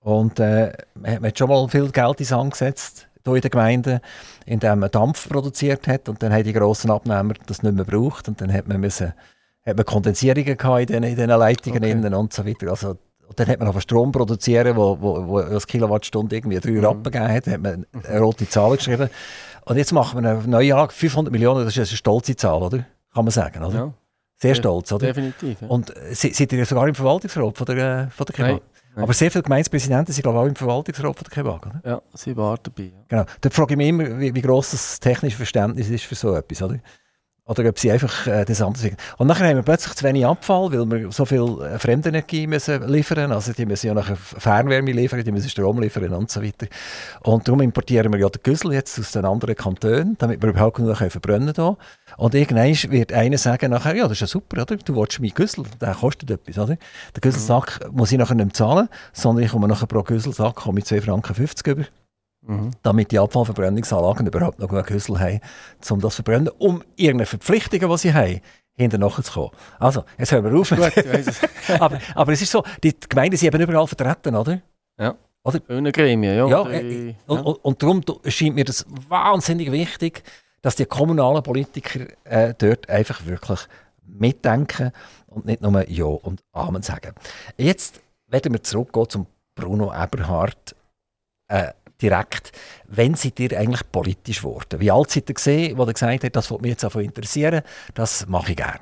[0.00, 4.00] Und äh, man hat schon mal viel Geld ins angesetzt hier in der Gemeinde,
[4.46, 8.28] indem man Dampf produziert hat und dann haben die grossen Abnehmer das nicht mehr gebraucht
[8.28, 9.12] und dann hat man, müssen,
[9.64, 12.14] hat man Kondensierungen gehabt in diesen, in diesen Leitungen okay.
[12.14, 12.70] und so weiter.
[12.70, 12.96] Also
[13.30, 16.84] und dann hat man noch Strom produzieren, wo, wo, wo das Kilowattstunde irgendwie drei mhm.
[16.84, 19.08] Rappen gegeben hat, hat man eine rote Zahl geschrieben.
[19.66, 22.78] Und jetzt machen wir eine neue Anlage, 500 Millionen, das ist eine stolze Zahl, oder?
[23.14, 23.78] Kann man sagen, oder?
[23.78, 23.94] Ja.
[24.36, 25.06] Sehr stolz, oder?
[25.06, 25.60] Definitiv.
[25.60, 25.68] Ja.
[25.68, 28.50] Und äh, seid ihr sogar im Verwaltungsrat von der, äh, von der Kebab?
[28.50, 28.60] Nein,
[28.96, 29.04] nein.
[29.04, 31.80] Aber sehr viele Gemeindepräsidenten sind, glaube ich, auch im Verwaltungsrat von der Kebab, oder?
[31.84, 32.82] Ja, sie waren dabei.
[32.82, 32.90] Ja.
[33.06, 33.24] Genau.
[33.40, 36.62] Da frage ich mich immer, wie, wie gross das technische Verständnis ist für so etwas,
[36.62, 36.80] oder?
[37.50, 40.70] Oder ob sie einfach äh, das anders Und nachher haben wir plötzlich zu wenig Abfall,
[40.70, 45.24] weil wir so viel äh, Fremdenergie müssen liefern Also die müssen ja nachher Fernwärme liefern,
[45.24, 46.68] die müssen Strom liefern und so weiter.
[47.24, 50.76] Und darum importieren wir ja den Güssel jetzt aus den anderen Kantonen, damit wir überhaupt
[50.76, 51.76] genug verbrennen können.
[52.18, 54.76] Und irgendwann wird einer sagen nachher, ja, das ist ja super, oder?
[54.76, 56.76] Du willst meinen Güssel, der kostet etwas, oder?
[57.16, 57.96] Der Güsselsack mhm.
[57.96, 61.34] muss ich nachher nicht zahlen, sondern ich komme nachher pro Güsselsack mit 2,50 Franken
[61.66, 61.99] über.
[62.42, 62.70] Mhm.
[62.82, 65.40] damit die Abfallverbrennungsanlagen überhaupt noch genug Hüssel haben,
[65.90, 68.40] um das zu verbrennen, um irgendeine Verpflichtungen, die sie haben,
[68.76, 69.50] hinterher zu kommen.
[69.78, 70.70] Also, jetzt hören wir auf.
[70.70, 70.92] Gut,
[71.80, 74.60] aber, aber es ist so, die Gemeinden sind eben überall vertreten, oder?
[74.98, 75.14] Ja.
[75.42, 75.60] Oder?
[75.68, 76.46] Eine Gremien, ja.
[76.46, 77.14] ja, äh.
[77.26, 80.22] Und, und, und, darum scheint mir das wahnsinnig wichtig,
[80.62, 83.60] dass die kommunalen Politiker äh, dort einfach wirklich
[84.02, 84.92] mitdenken
[85.26, 87.14] und nicht nur Ja und Amen sagen.
[87.56, 90.74] Jetzt werden wir zurückgehen zum Bruno Eberhardt.
[91.48, 92.52] Äh, direkt,
[92.86, 94.80] wenn seid ihr eigentlich politisch geworden?
[94.80, 97.62] Wie alt seid ihr gesehen, wo ihr gesagt habt, das würde mich jetzt auch interessieren,
[97.94, 98.80] das mache ich gerne?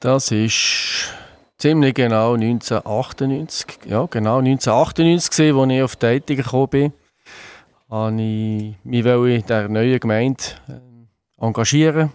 [0.00, 1.12] Das ist
[1.58, 6.92] ziemlich genau 1998, ja genau 1998 gesehen, als ich auf die Tätigen gekommen bin.
[7.90, 12.12] Habe ich mich in der neuen Gemeinde äh, engagieren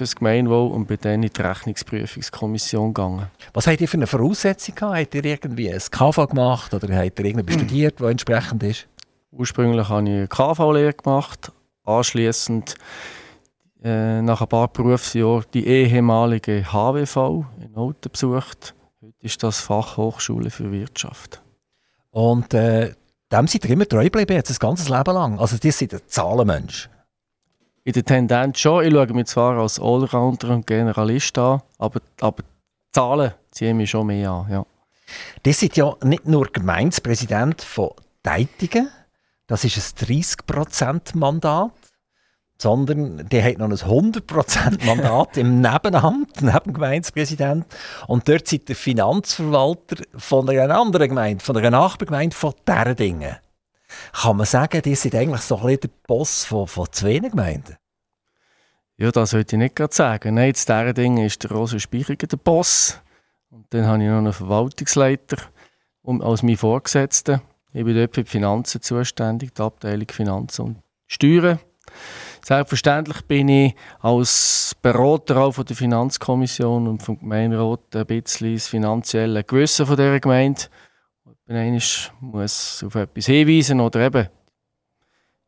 [0.00, 3.26] das Gemeinwohl und bin dann in die Rechnungsprüfungskommission gegangen.
[3.52, 4.96] Was habt ihr für eine Voraussetzung gehabt?
[4.96, 8.86] Habt ihr irgendwie ein KV gemacht oder habt ihr irgendetwas studiert, was entsprechend ist?
[9.32, 11.52] Ursprünglich habe ich eine KV-Lehre gemacht,
[11.84, 12.74] anschließend
[13.82, 18.74] äh, nach ein paar Berufsjahren die ehemalige HWV in Noten besucht.
[19.00, 21.40] Heute ist das Fachhochschule für Wirtschaft.
[22.10, 22.92] Und äh,
[23.32, 25.38] dem seid ihr immer treu geblieben, jetzt das ganze Leben lang?
[25.38, 26.90] Also das sind ein Zahlenmensch?
[27.90, 28.84] In der Tendenz schon.
[28.84, 33.90] Ich schaue mich zwar als Allrounder und Generalist an, aber, aber die Zahlen ziehen mich
[33.90, 34.46] schon mehr an.
[34.50, 34.66] Ja.
[35.42, 37.90] Das sind ja nicht nur Gemeindepräsident von
[38.22, 38.88] Deitigen,
[39.48, 41.72] das ist ein 30%-Mandat,
[42.58, 47.66] sondern der hat noch ein 100%-Mandat im Nebenamt, neben Gemeindepräsident.
[48.06, 53.38] Und dort sind der Finanzverwalter von einer anderen Gemeinde, von einer Nachbargemeinde von Derdingen.
[54.12, 57.76] Kann man sagen, die sind eigentlich so ein bisschen der Boss von, von zwei Gemeinden?
[59.00, 60.34] Ja, das sollte ich nicht gerade sagen.
[60.34, 63.00] Nein, zu diesen Dingen ist der Rosa Speichiger der Boss.
[63.48, 65.38] Und dann habe ich noch einen Verwaltungsleiter
[66.04, 67.40] als mein Vorgesetzter.
[67.72, 71.60] Ich bin dort für die Finanzen zuständig, die Abteilung Finanzen und Steuern.
[72.44, 78.68] Selbstverständlich bin ich als Berater auch von der Finanzkommission und vom Gemeinderat ein bisschen das
[78.68, 80.60] finanzielle Gewissen von dieser Gemeinde.
[81.48, 81.80] Einer
[82.20, 84.28] muss auf etwas hinweisen oder eben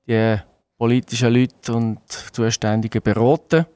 [0.07, 0.38] die
[0.83, 3.66] politischen Leute und Zuständigen beraten.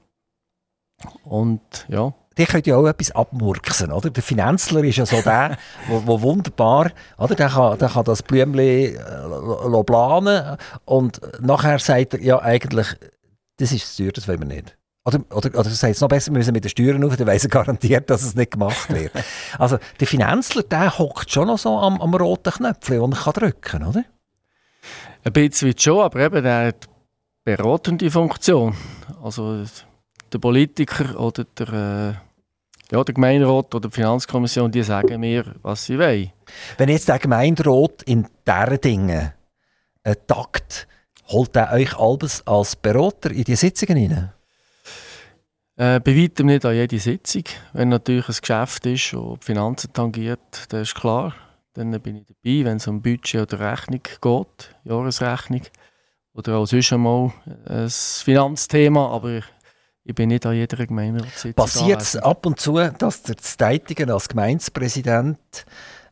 [1.22, 4.10] Und ja, die können ja auch etwas abmurksen, oder?
[4.10, 7.36] Der Finanzler ist ja so der, wo, wo wunderbar, oder?
[7.36, 12.88] Der kann, der kann das Blümchen äh, planen und nachher sagt er, ja eigentlich,
[13.58, 14.76] das ist zu teuer, das wollen wir nicht.
[15.04, 17.44] Oder, oder, oder sagt es noch besser, wir müssen mit den Steuern auf, dann weiss
[17.44, 19.12] er garantiert, dass es nicht gemacht wird.
[19.60, 23.60] also der Finanzler, der hockt schon noch so am, am roten Knöpfchen, den er drücken
[23.60, 24.04] kann, oder?
[25.22, 26.88] Ein bisschen schon, aber eben der hat
[27.46, 28.74] beratende Funktion.
[29.22, 29.64] Also
[30.32, 35.84] der Politiker oder der, äh, ja, der Gemeinderat oder die Finanzkommission, die sagen mir, was
[35.84, 36.32] sie wollen.
[36.76, 39.32] Wenn jetzt der Gemeinderat in diesen Dingen
[40.02, 40.88] äh, takt,
[41.28, 44.32] holt er euch alles als Berater in die Sitzungen rein?
[45.76, 47.44] Äh, bei weitem nicht an jede Sitzung.
[47.72, 51.32] Wenn natürlich ein Geschäft ist, die Finanzen tangiert, dann ist klar.
[51.74, 55.62] Dann bin ich dabei, wenn es um Budget oder Rechnung geht, Jahresrechnung.
[56.36, 57.32] Oder auch sonst einmal
[57.66, 59.40] ein Finanzthema, aber
[60.04, 64.28] ich bin nicht an jeder Gemeinderatssitzung Passiert es ab und zu, dass der Steitigen als
[64.28, 65.38] Gemeindepräsident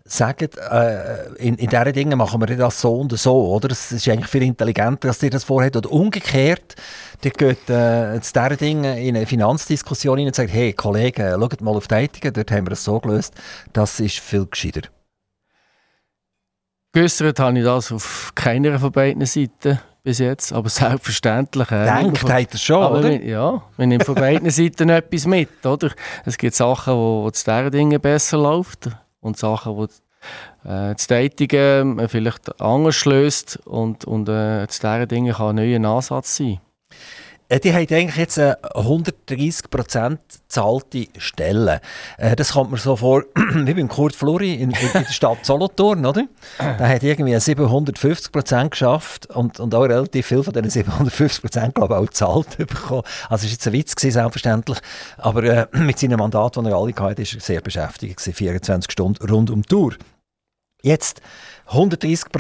[0.07, 3.71] sagt, äh, in, in diesen Dingen machen wir das so und so, oder?
[3.71, 5.77] Es ist eigentlich viel intelligenter, als ihr das vorhat.
[5.77, 6.75] Oder umgekehrt,
[7.23, 11.61] die geht äh, zu diesen Dingen in eine Finanzdiskussion rein und sagt, hey Kollegen, schaut
[11.61, 13.35] mal auf Teitigen, dort haben wir es so gelöst,
[13.75, 14.89] das ist viel gescheiter.
[16.93, 21.71] Geäussert habe ich das auf keiner von beiden Seiten bis jetzt, aber selbstverständlich.
[21.73, 23.23] Äh, Denkt von, hat er schon, aber oder?
[23.23, 25.91] Ja, wir nehmen von beiden Seiten etwas mit, oder?
[26.25, 28.91] Es gibt Sachen, wo, wo zu diesen Dingen besser läuft
[29.21, 29.89] und Sachen, wo äh,
[30.63, 36.37] das Dating vielleicht anders löst und, und äh, zu diesen Dingen kann ein neuer Ansatz
[36.37, 36.61] sein.
[37.49, 41.81] Äh, die haben eigentlich jetzt eine 130% zahlte Stelle.
[42.17, 46.07] Äh, das kommt mir so vor, wie beim Kurt Fluri in, in, der Stadt Solothurn,
[46.07, 46.25] oder?
[46.59, 52.01] Der hat irgendwie 750% geschafft und, und auch relativ viel von diesen 750% glaube ich
[52.01, 53.03] auch gezahlt bekommen.
[53.29, 54.79] Also es war jetzt ein Witz, gewesen, selbstverständlich.
[55.19, 59.29] Aber äh, mit seinem Mandat, das er alle hatte, war er sehr beschäftigt, 24 Stunden
[59.29, 59.95] rund um die Tour.
[60.83, 61.21] Jetzt
[61.67, 62.31] 130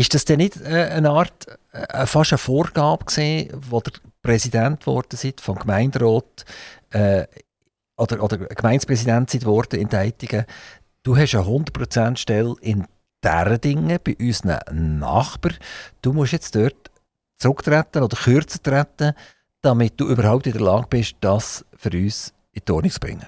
[0.00, 4.80] ist das denn nicht äh, eine Art, äh, fast eine Vorgabe gewesen, wo der Präsident
[4.80, 6.46] geworden ist, vom Gemeinderat
[6.90, 7.26] äh,
[7.98, 10.46] oder, oder Gemeindepräsident geworden in Deitigen?
[11.02, 12.86] Du hast eine 100% Stelle in
[13.22, 15.58] diesen Dingen bei unseren Nachbarn.
[16.00, 16.90] Du musst jetzt dort
[17.36, 19.12] zurücktreten oder kürzer treten,
[19.60, 23.26] damit du überhaupt in der Lage bist, das für uns in die Ordnung zu bringen.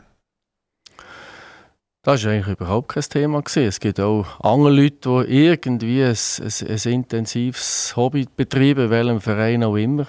[2.04, 3.42] Das war eigentlich überhaupt kein Thema.
[3.42, 3.68] Gewesen.
[3.68, 9.62] Es gibt auch andere Leute, die irgendwie ein, ein, ein intensives Hobby betreiben, welchem Verein
[9.62, 10.08] auch immer.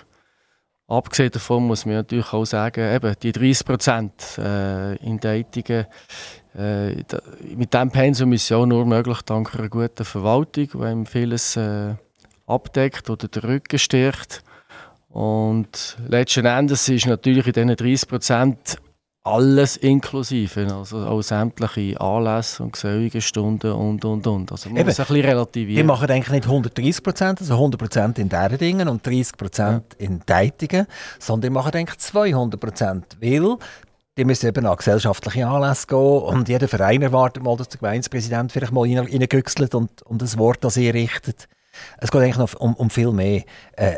[0.88, 5.86] Abgesehen davon muss man natürlich auch sagen, eben die 30 Prozent äh, in Datungen,
[6.58, 6.96] äh,
[7.56, 11.94] mit diesem Pensum ist auch nur möglich dank einer guten Verwaltung, die einem vieles äh,
[12.48, 14.44] abdeckt oder den Rücken stärkt.
[15.10, 18.78] Und letzten Endes ist natürlich in diesen 30 Prozent
[19.26, 24.52] alles inklusive, also auch sämtliche Anlässe und Geselligstunden und, und, und.
[24.52, 25.78] Also man Eben, muss ein bisschen relativieren.
[25.78, 29.96] Die machen eigentlich nicht 130 Prozent, also 100 Prozent in diesen Dingen und 30 Prozent
[29.98, 30.08] ja.
[30.08, 30.88] in Deitigen,
[31.20, 33.58] sondern die machen eigentlich 200 Prozent, weil
[34.18, 38.52] die müssen eben an gesellschaftliche Anlässe gehen und jeder Verein erwartet mal, dass der Gemeindepräsident
[38.52, 41.48] vielleicht mal reingüchselt und, und ein Wort an sie richtet.
[41.98, 43.44] Es geht eigentlich noch um, um viel mehr.
[43.78, 43.98] Äh,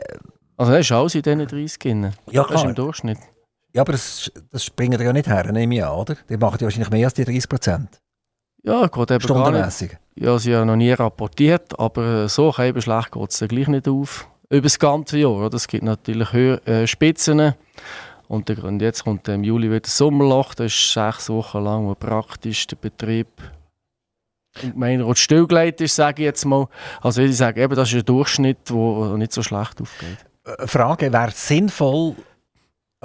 [0.55, 2.11] also das ist alles in diesen 30 Kinder.
[2.27, 2.51] Ja, klar.
[2.51, 3.17] Das ist im Durchschnitt.
[3.75, 6.15] Ja, aber das, das springen ja nicht her, nehme ich an, oder?
[6.29, 8.01] Die machen ja wahrscheinlich mehr als die 30 Prozent.
[8.63, 9.97] Ja, geht eben nicht.
[10.15, 14.29] Ja, sie haben noch nie rapportiert, aber so eben schlecht geht es gleich nicht auf.
[14.49, 15.33] Über das ganze Jahr.
[15.33, 15.55] Oder?
[15.55, 17.53] Es gibt natürlich Hö äh, Spitzen.
[18.29, 20.53] Und, der, und jetzt kommt im Juli wieder das Sommerloch.
[20.53, 23.27] Das ist sechs Wochen lang, wo praktisch der Betrieb
[24.61, 26.69] in Gemeinderat stillgelegt ist, sage ich jetzt mal.
[27.01, 30.25] Also ich sage eben, das ist ein Durchschnitt, der nicht so schlecht aufgeht.
[30.45, 32.15] Äh, Frage, wäre es sinnvoll,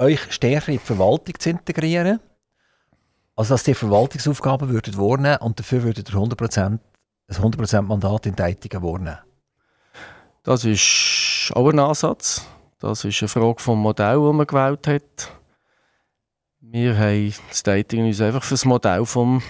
[0.01, 2.19] euch stärker in die Verwaltung zu integrieren.
[3.35, 6.79] Also dass die Verwaltungsaufgaben würdet wahrnehmen und dafür würdet ihr 100%, ein
[7.29, 9.19] 100% Mandat in Tätigen wahrnehmen.
[10.43, 12.45] Das ist auch ein Ansatz.
[12.79, 15.31] Das ist eine Frage vom Modell, das man gewählt hat.
[16.59, 19.41] Wir haben das Dating uns einfach für das Modell vom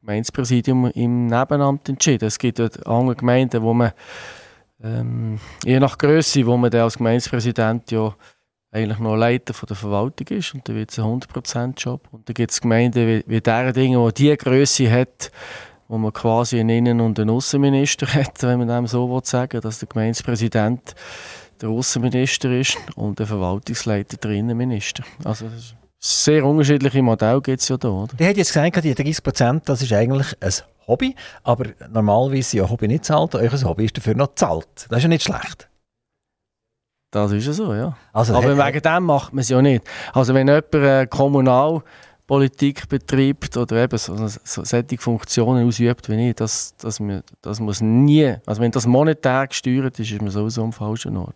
[0.00, 2.26] Gemeindepräsidium im Nebenamt entschieden.
[2.26, 3.92] Es gibt andere Gemeinden, wo man
[4.82, 8.14] Ähm, je nach Größe, wo man als Gemeindepräsident ja
[8.72, 12.08] eigentlich noch Leiter von der Verwaltung ist und dann wird es ein 100%-Job.
[12.12, 15.30] Und dann gibt es Gemeinden wie, wie diese Dinge, die diese Größe hat,
[15.88, 19.60] wo man quasi einen Innen- und einen Außenminister hat, wenn man dem so will sagen
[19.60, 20.94] dass der Gemeindepräsident
[21.60, 25.02] der Außenminister ist und der Verwaltungsleiter der Innenminister.
[25.24, 25.46] Also
[25.98, 27.88] sehr unterschiedliche Modelle gibt es ja da.
[27.88, 28.14] Oder?
[28.14, 30.52] Die hat jetzt gesagt, die 30 Prozent, das ist eigentlich ein
[30.86, 34.86] Hobby, aber normalerweise ja Hobby nicht zahlt, euer Hobby ist dafür noch zahlt.
[34.88, 35.69] Das ist ja nicht schlecht.
[37.10, 37.96] Das ist ja so, ja.
[38.12, 39.84] Also, aber wegen dem macht man es ja nicht.
[40.12, 46.36] Also wenn jemand äh, Kommunalpolitik betreibt oder eben so, so, solche Funktionen ausübt wie ich,
[46.36, 47.02] das, das,
[47.42, 51.34] das muss nie, also wenn das monetär gesteuert ist, ist man sowieso am falschen Ort.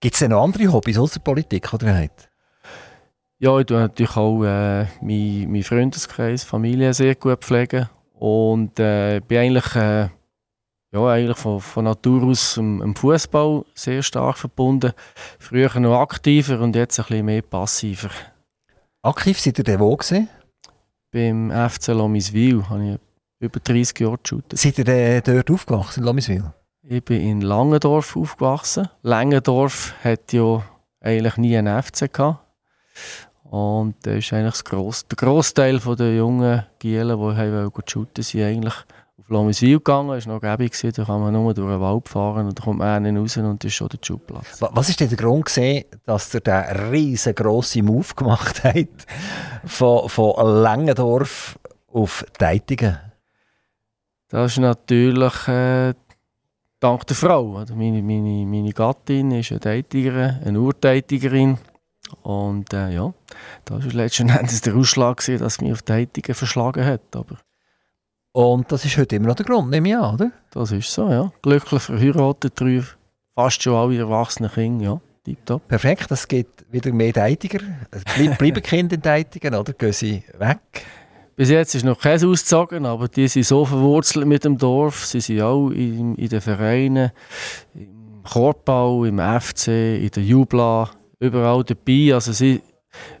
[0.00, 2.30] Gibt es denn noch andere Hobbys außer Politik oder nicht?
[3.38, 7.88] Ja, ich tue natürlich auch äh, meinen mein Freundeskreis, Familie sehr gut pflegen
[8.18, 10.08] und äh, bin eigentlich, äh,
[10.92, 14.92] ja, eigentlich von, von Natur aus im, Fußball sehr stark verbunden.
[15.38, 18.10] Früher noch aktiver und jetzt ein bisschen mehr passiver.
[19.02, 20.28] Aktiv seid ihr denn wo gewesen?
[21.12, 22.98] Beim FC Lomiswil habe ich
[23.40, 24.58] über 30 Jahre geshootet.
[24.58, 26.52] Seid ihr denn dort aufgewachsen, in Lomiswil?
[26.82, 28.88] Ich bin in Langendorf aufgewachsen.
[29.02, 30.62] Langendorf hat ja
[31.00, 32.44] eigentlich nie einen FC gehabt.
[33.44, 38.74] Und da ist eigentlich das Gross, der Großteil der jungen Gielen, die shooten, sind eigentlich
[39.30, 40.10] auf Lomiswil gegangen.
[40.10, 42.78] Das war noch gäbig, da kann man nur durch den Wald fahren und da kommt
[42.78, 44.60] man nicht raus und das ist schon der Schubplatz.
[44.60, 49.06] Was war denn der Grund, gewesen, dass ihr diesen riesengroßen Move gemacht habt
[49.64, 51.58] von, von Langendorf
[51.92, 52.98] auf Deitigen?
[54.28, 55.94] Das ist natürlich äh,
[56.78, 57.64] dank der Frau.
[57.74, 61.58] Meine, meine, meine Gattin ist eine Deitigerin, eine Urteitigerin.
[62.22, 63.12] Und äh, ja,
[63.64, 67.14] das war letzten Endes der Ausschlag, gewesen, dass mich auf die Heitigen verschlagen hat.
[67.14, 67.38] Aber
[68.32, 70.32] und das ist heute immer noch der Grund, nehme ich an, oder?
[70.50, 71.32] Das ist so, ja.
[71.42, 72.82] Glücklich verheiratet, drei,
[73.34, 75.00] fast schon alle erwachsenen Kinder, ja.
[75.24, 75.68] Tipptopp.
[75.68, 77.60] Perfekt, das geht wieder mehr Deitiger.
[78.38, 80.60] bleiben Kinder in Deitigen oder gehen sie weg?
[81.36, 85.06] Bis jetzt ist noch kein ausgezogen, aber die sind so verwurzelt mit dem Dorf.
[85.06, 87.12] Sie sind auch in, in den Vereinen,
[87.74, 92.14] im Korbbau, im FC, in der Jubla, überall dabei.
[92.14, 92.60] Also sie,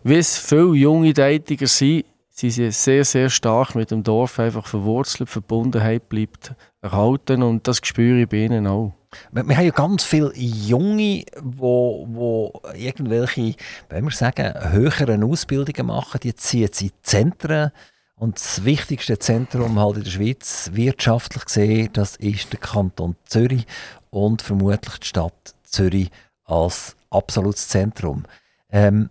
[0.02, 2.04] wie es viele junge Tätiger sind,
[2.40, 7.80] sie sind sehr, sehr stark mit dem Dorf einfach verwurzelt, Verbundenheit bleibt erhalten und das
[7.82, 8.94] spüre ich bei ihnen auch.
[9.30, 13.54] Wir, wir haben ja ganz viele Junge, wo, wo irgendwelche,
[13.90, 17.72] wenn wir sagen, höheren Ausbildungen machen, die ziehen sie in Zentren
[18.16, 23.66] und das wichtigste Zentrum halt in der Schweiz, wirtschaftlich gesehen, das ist der Kanton Zürich
[24.10, 26.10] und vermutlich die Stadt Zürich
[26.44, 28.24] als absolutes Zentrum.
[28.70, 29.10] Ähm,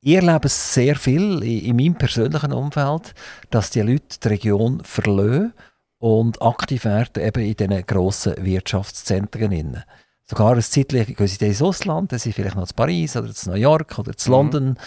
[0.00, 3.14] ich erlebe sehr viel in, in, meinem persönlichen Umfeld,
[3.50, 5.52] dass die Leute die Region verlassen
[5.98, 9.82] und aktiv werden eben in diesen grossen Wirtschaftszentren.
[10.24, 13.50] Sogar ein Zeitlich gehen sie ins Ausland, dann sind vielleicht noch zu Paris oder zu
[13.50, 14.34] New York oder zu mhm.
[14.34, 14.78] London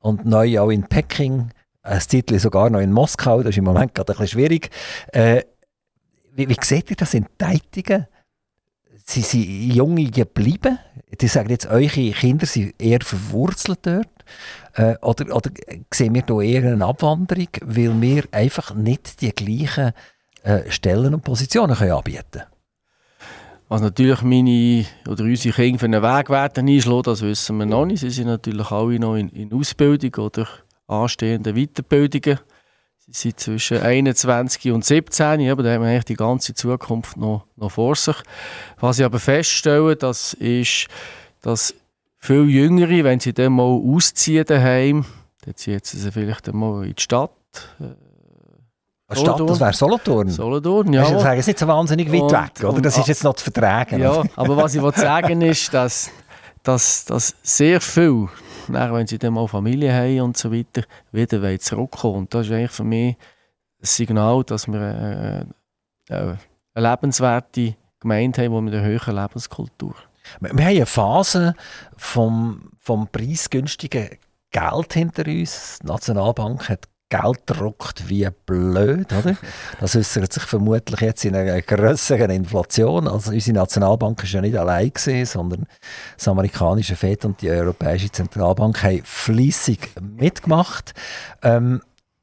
[0.00, 1.50] und neu auch in Peking,
[1.82, 4.70] ein Zeitlich sogar noch in Moskau, das ist im Moment gerade ein bisschen schwierig.
[5.12, 5.42] Äh,
[6.34, 8.06] wie, wie seht ihr das in Teitingen?
[9.06, 10.78] Sie sind junge geblieben?
[11.20, 14.08] die sagen jetzt, eure Kinder sind eher verwurzelt dort.
[14.74, 15.50] Äh, oder, oder
[15.92, 19.92] sehen wir hier eher eine Abwanderung, weil wir einfach nicht die gleichen
[20.42, 22.46] äh, Stellen und Positionen können anbieten können?
[23.68, 27.86] Was natürlich meine oder unsere Kinder für einen Weg werden einschlagen, das wissen wir noch
[27.86, 28.00] nicht.
[28.00, 30.46] Sie sind natürlich alle noch in, in Ausbildung oder
[30.86, 32.40] anstehenden Weiterbildungen.
[33.06, 37.44] Sie sind zwischen 21 und 17, aber da haben wir eigentlich die ganze Zukunft noch,
[37.56, 38.16] noch vor sich.
[38.80, 40.86] Was ich aber feststelle, das ist,
[41.42, 41.74] dass
[42.18, 45.04] viele Jüngere, wenn sie dann mal ausziehen daheim,
[45.44, 47.30] dann ziehen sie vielleicht mal in die Stadt.
[47.78, 50.30] Äh, Stadt, das wäre Solothurn.
[50.30, 51.02] Solothurn, ja.
[51.02, 52.80] Das ist jetzt nicht so wahnsinnig weit und, weg, oder?
[52.80, 54.00] Das ist jetzt noch zu vertragen.
[54.00, 56.10] Ja, aber was ich sagen ist, dass,
[56.62, 58.28] dass, dass sehr viel
[58.72, 62.16] dann, wenn sie dann mal Familie haben und so weiter, wieder zurückkommen.
[62.16, 65.46] Und das ist eigentlich für mich ein Signal, dass wir eine,
[66.08, 66.36] äh, äh,
[66.74, 69.94] eine lebenswerte Gemeinde haben, mit einer höheren Lebenskultur.
[70.40, 71.54] Wir, wir haben eine Phase
[71.96, 74.18] vom, vom preisgünstigen
[74.50, 75.78] Geld hinter uns.
[75.82, 79.36] Die Nationalbank hat Geld druckt wie blöd, oder?
[79.80, 83.06] Das äußert sich vermutlich jetzt in einer größeren Inflation.
[83.06, 85.66] Also unsere Nationalbank ist ja nicht allein gewesen, sondern
[86.16, 90.92] das amerikanische Fed und die Europäische Zentralbank haben fließig mitgemacht.
[91.42, 91.82] Ähm,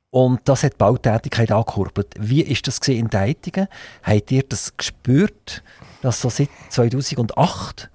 [0.09, 2.13] und das hat die Bautätigkeit angekurbelt.
[2.19, 3.67] Wie ist das in Deitingen?
[4.03, 5.63] Habt ihr das gespürt,
[6.01, 7.89] dass so seit 2008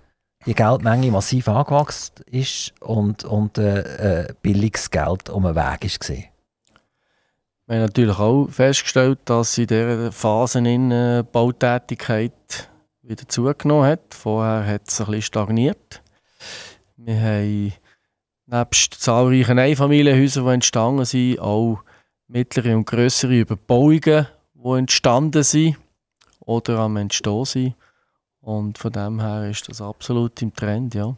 [0.46, 6.24] die Geldmenge massiv angewachsen ist und, und äh, äh, billiges Geld um den Weg gesehen?
[7.66, 10.90] Wir haben natürlich auch festgestellt, dass in dieser Phase in
[11.32, 12.70] Bautätigkeit
[13.02, 14.14] wieder zugenommen hat.
[14.14, 16.00] Vorher hat es ein bisschen stagniert.
[16.96, 17.72] Wir haben
[18.46, 21.82] nebst zahlreichen Einfamilienhäusern, die entstanden sind, auch
[22.28, 25.76] mittlere und größere Überbauungen, die entstanden sind
[26.38, 27.74] oder am Entstehen sind.
[28.40, 31.16] Und von dem her ist das absolut im Trend, ja.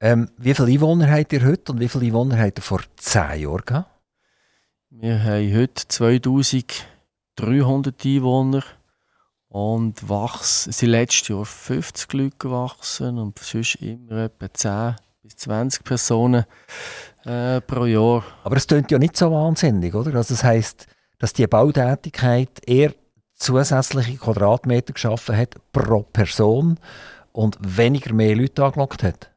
[0.00, 3.42] Ähm, wie viele Einwohner habt ihr heute und wie viele Einwohner habt ihr vor zehn
[3.42, 3.97] Jahren gehabt?
[4.90, 8.62] Wir haben heute 2300 Einwohner
[9.48, 15.84] und wachsen, sind letztes Jahr 50 Leute gewachsen und sonst immer etwa 10 bis 20
[15.84, 16.46] Personen
[17.26, 18.24] äh, pro Jahr.
[18.44, 20.14] Aber es klingt ja nicht so wahnsinnig, oder?
[20.14, 20.86] Also das heisst,
[21.18, 22.94] dass die Bautätigkeit eher
[23.34, 26.80] zusätzliche Quadratmeter geschaffen hat pro Person
[27.32, 29.30] und weniger mehr Leute angelockt hat?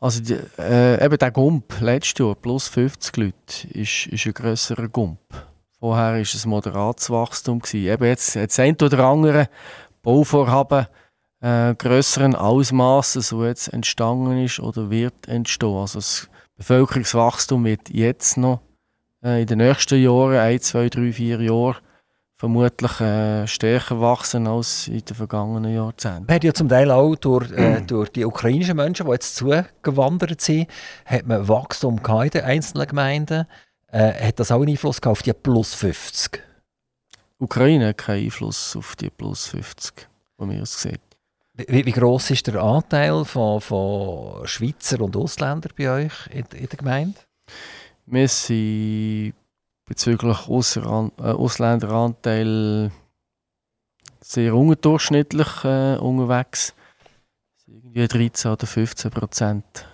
[0.00, 4.88] Also die, äh, eben der Gump letztes Jahr plus 50 Leute ist, ist ein grösserer
[4.88, 5.18] Gump.
[5.78, 7.60] Vorher war es ein moderates Wachstum.
[7.60, 7.92] Gewesen.
[7.92, 9.48] Eben jetzt, jetzt ein oder andere
[10.02, 10.86] Bauvorhaben
[11.40, 15.76] äh, grösseren Ausmaßes, so jetzt entstanden ist oder wird entstehen.
[15.76, 18.60] Also das Bevölkerungswachstum wird jetzt noch
[19.22, 21.76] äh, in den nächsten Jahren, ein, zwei, drei, vier Jahren,
[22.36, 26.26] vermutlich äh, stärker wachsen als in den vergangenen Jahrzehnten.
[26.26, 30.40] Man hat ja zum Teil auch durch, äh, durch die ukrainischen Menschen, die jetzt zugewandert
[30.40, 30.68] sind,
[31.06, 33.46] hat man Wachstum in den einzelnen Gemeinden.
[33.88, 36.42] Äh, hat das auch einen Einfluss auf die plus 50?
[37.38, 40.98] Ukraine hat keinen Einfluss auf die plus 50, wie wir es sehen.
[41.54, 46.68] Wie, wie groß ist der Anteil von, von Schweizer und Ausländern bei euch in, in
[46.68, 47.18] der Gemeinde?
[48.04, 49.34] Wir sind
[49.86, 52.90] bezüglich äh, Ausländeranteil
[54.20, 56.74] sehr unterdurchschnittlich äh, unterwegs.
[57.66, 59.86] Irgendwie 13 oder 15 Prozent.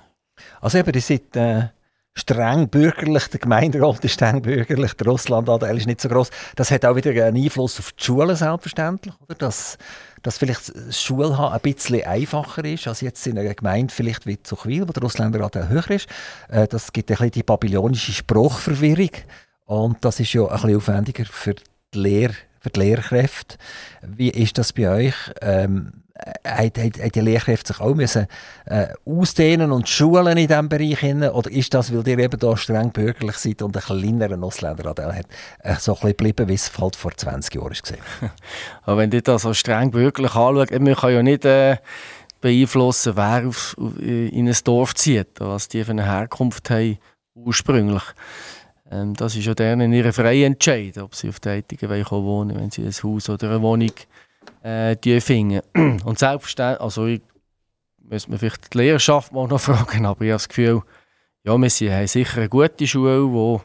[0.60, 1.68] Also eben, ihr seid äh,
[2.14, 6.30] streng bürgerlich, der Gemeinderat ist streng bürgerlich, der Russlandanteil ist nicht so groß.
[6.56, 9.34] Das hat auch wieder einen Einfluss auf die Schulen selbstverständlich, oder?
[9.34, 9.78] Dass,
[10.22, 14.42] dass vielleicht das Schulhaben ein bisschen einfacher ist als jetzt in einer Gemeinde vielleicht wie
[14.42, 16.08] Zuchwil, wo der Ausländeranteil höher ist.
[16.48, 19.10] Äh, das gibt ein bisschen die babylonische Spruchverwirrung.
[19.72, 23.56] Und das ist ja ein bisschen aufwendiger für die, Lehr für die Lehrkräfte.
[24.02, 25.14] Wie ist das bei euch?
[25.40, 25.92] Ähm,
[26.46, 28.26] hat, hat die Lehrkräfte sich auch müssen,
[28.66, 30.98] äh, ausdehnen und schulen in diesem Bereich?
[30.98, 31.22] Hin?
[31.22, 35.26] Oder ist das, weil ihr eben da streng bürgerlich seid und einen kleineren Ausländeranteil hat,
[35.60, 37.70] äh, so ein bisschen geblieben, wie es halt vor 20 Jahren
[38.84, 38.96] war?
[38.98, 41.78] Wenn ihr das so streng bürgerlich anschaut, man kann ja nicht äh,
[42.42, 46.98] beeinflussen, wer auf, in ein Dorf zieht, was die für eine Herkunft haben
[47.34, 48.02] ursprünglich.
[48.92, 52.70] Ähm, das ist ja deren ihre freie Entscheid, ob sie auf der Tätigen wohnen wenn
[52.70, 53.92] sie ein Haus oder eine Wohnung
[54.62, 55.60] äh, finden.
[56.04, 57.22] Und selbstverständlich, also ich
[57.98, 60.82] müsste man vielleicht die Lehrerschaft mal noch fragen, aber ich habe das Gefühl,
[61.44, 63.62] ja, wir sind, haben sicher eine gute Schule, wo,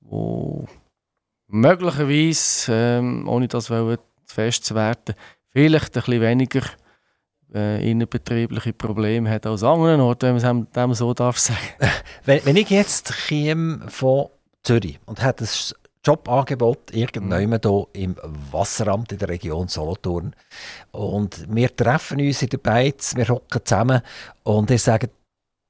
[0.00, 0.66] wo
[1.48, 5.14] möglicherweise, ähm, ohne das zu festzuwerten,
[5.48, 6.62] vielleicht ein bisschen weniger
[7.52, 11.58] äh, innerbetriebliche Probleme hat als anderen Orten, wenn man es so darf sagen.
[12.24, 14.28] Wenn, wenn ich jetzt von
[14.64, 15.48] Zürich und hat ein
[16.04, 17.58] Jobangebot irgendwann mhm.
[17.62, 18.16] hier im
[18.50, 20.34] Wasseramt in der Region Solothurn.
[20.90, 24.02] Und wir treffen uns in der Beiz, wir hocken zusammen
[24.42, 25.10] und ihr sagt,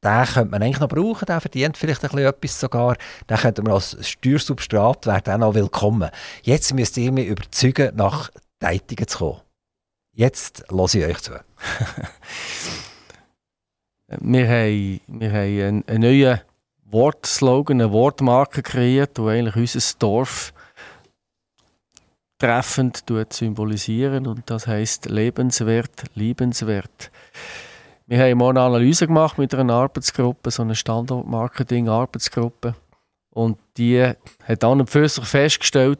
[0.04, 2.96] den könnte man eigentlich noch brauchen, der verdient vielleicht ein bisschen etwas sogar.
[3.28, 6.10] Den könnte man als Steuersubstrat, wäre dann auch willkommen.
[6.42, 9.40] Jetzt müsst ihr mich überzeugen, nach Deitigen zu kommen.
[10.12, 11.32] Jetzt lasse ich euch zu.
[14.08, 16.40] wir haben, wir haben einen, einen neuen
[16.94, 20.54] Wortslogan, eine Wortmarke kreiert, die eigentlich unser Dorf
[22.38, 27.10] treffend symbolisieren und das heißt lebenswert, liebenswert.
[28.06, 32.76] Wir haben mal eine Analyse gemacht mit einer Arbeitsgruppe, so eine Standortmarketing-Arbeitsgruppe
[33.30, 34.12] und die
[34.44, 35.98] hat dann und für sich festgestellt,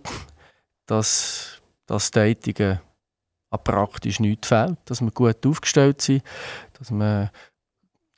[0.87, 2.79] dass das Tätigen
[3.65, 6.23] praktisch nichts fehlt, dass wir gut aufgestellt sind,
[6.79, 7.31] dass wir ein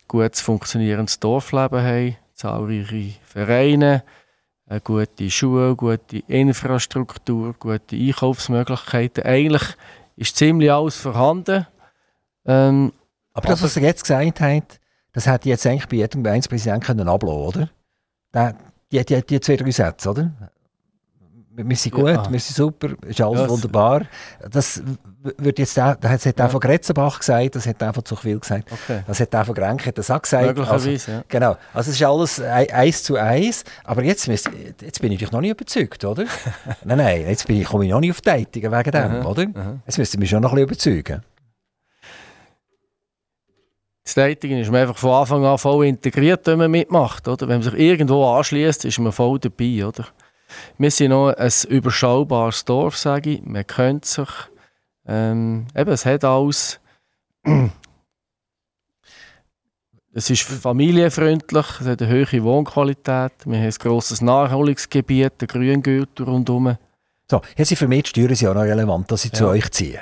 [0.08, 4.04] gutes funktionierendes Dorfleben haben, zahlreiche Vereine,
[4.66, 9.24] eine gute Schule, gute Infrastruktur, gute Einkaufsmöglichkeiten.
[9.24, 9.62] Eigentlich
[10.16, 11.66] ist ziemlich alles vorhanden.
[12.44, 12.92] Ähm,
[13.32, 14.80] aber das, was ihr jetzt gesagt habt,
[15.12, 18.54] das hätte jetzt eigentlich bei jedem Gemeindepräsidenten können ablassen, oder?
[18.92, 20.30] Die, die, die zwei, drei Sätze, oder?
[21.56, 22.30] Wir sind gut, ja.
[22.30, 24.02] wir sind super, ist alles ja, wunderbar.
[24.50, 24.82] Das
[25.38, 28.70] wird jetzt auch, das hat auch von Gretzenbach gesagt, das hat auch von Zuchwil gesagt,
[28.70, 29.00] okay.
[29.06, 30.58] das hat auch von Grenke das auch gesagt.
[30.58, 31.24] Also, ja.
[31.28, 35.40] Genau, also es ist alles eins zu eins, aber jetzt, jetzt bin ich dich noch
[35.40, 36.24] nicht überzeugt, oder?
[36.84, 39.46] nein, nein, jetzt bin ich, komme ich noch nicht auf Datungen wegen dem, aha, oder?
[39.54, 39.76] Aha.
[39.86, 41.22] Jetzt müsst ihr mich schon noch ein bisschen überzeugen.
[44.04, 47.26] Das Dating ist man einfach von Anfang an voll integriert, wenn man mitmacht.
[47.26, 47.48] Oder?
[47.48, 49.84] Wenn man sich irgendwo anschließt, ist man voll dabei.
[49.84, 50.06] Oder?
[50.78, 53.42] Wir sind noch ein überschaubares Dorf, sage ich.
[53.42, 54.28] Man kennt sich.
[55.06, 56.80] Ähm, eben, es hat alles.
[60.12, 66.24] es ist familienfreundlich, es hat eine hohe Wohnqualität, wir haben ein grosses Naherholungsgebiet, ein Grüngürtel
[66.24, 66.76] rundherum.
[67.30, 69.34] So, jetzt sind für mich die Steuern ja noch relevant, dass sie ja.
[69.34, 70.00] zu euch ziehen.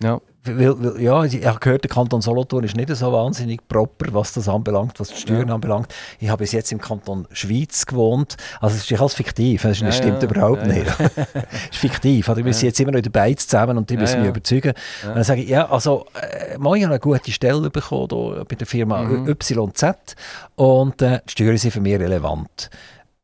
[0.00, 0.20] Ja.
[0.46, 4.32] Weil, weil, ja, ich habe gehört, der Kanton Solothurn ist nicht so wahnsinnig proper, was
[4.32, 5.54] das anbelangt, was die Steuern ja.
[5.54, 5.94] anbelangt.
[6.18, 8.36] Ich habe bis jetzt im Kanton Schweiz gewohnt.
[8.60, 10.86] Also es ist alles fiktiv, das ja, stimmt ja, überhaupt nicht.
[10.98, 12.28] es ist fiktiv.
[12.28, 14.74] Also, wir sind jetzt immer noch in der zusammen und die müssen mich überzeugen.
[15.06, 18.56] Und dann sage ich, ja, also äh, ich habe eine gute Stelle bekommen hier bei
[18.56, 19.28] der Firma mhm.
[19.28, 20.16] YZ
[20.56, 22.70] und äh, die Steuern sind für mich relevant.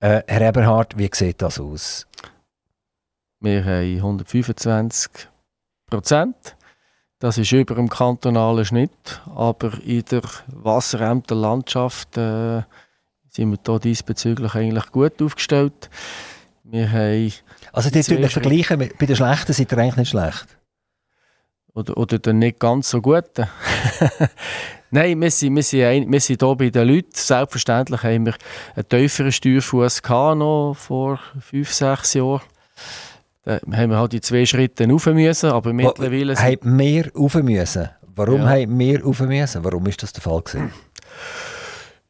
[0.01, 2.07] Äh, Herr Eberhard, wie sieht das aus?
[3.41, 5.29] Wir haben 125
[5.91, 6.57] Prozent
[7.23, 12.63] das ist über dem kantonalen Schnitt, aber in der Wasserämterlandschaft äh,
[13.29, 15.89] sind wir da diesbezüglich eigentlich gut aufgestellt.
[16.65, 17.33] Wir haben
[17.73, 20.59] also die natürlich vergleichen, bei den Schlechten sind ihr eigentlich nicht schlecht?
[21.75, 23.47] Oder, oder den nicht ganz so Guten.
[24.91, 27.13] Nein, wir sind, wir, sind ein, wir sind hier bei den Leuten.
[27.15, 28.35] Selbstverständlich haben wir
[28.75, 32.43] einen tieferen Steuerfuß noch vor fünf, sechs Jahren.
[33.45, 36.37] Da haben wir halt die zwei Schritte rauf müssen, aber mittlerweile...
[36.37, 37.89] Haben mehr rauf müssen?
[38.15, 38.51] Warum ja.
[38.51, 39.65] haben wir rauf müssen?
[39.65, 40.73] Warum ist das der Fall gewesen?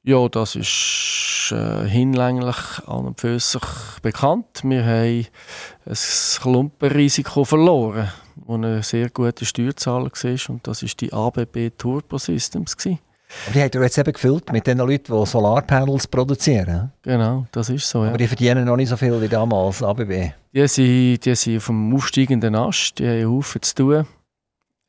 [0.05, 2.57] Ja, das ist äh, hinlänglich
[2.87, 3.62] an und für sich
[4.03, 4.62] bekannt.
[4.64, 5.26] Wir haben
[5.87, 5.97] ein
[6.41, 12.76] Klumpenrisiko verloren, das eine sehr gute Steuerzahler war und das war die ABB Turbo Systems.
[12.76, 12.99] Gewesen.
[13.47, 16.93] Aber die hat er jetzt eben gefüllt mit den Leuten, die Solarpanels produzieren.
[17.03, 18.03] Genau, das ist so.
[18.03, 18.09] Ja.
[18.09, 20.33] Aber die verdienen noch nicht so viel wie damals, ABB.
[20.55, 24.07] Die sind, die sind auf dem aufsteigenden Ast, die haben einen Haufen zu tun.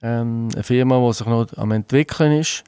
[0.02, 2.64] Ähm, eine Firma, die sich noch am entwickeln ist.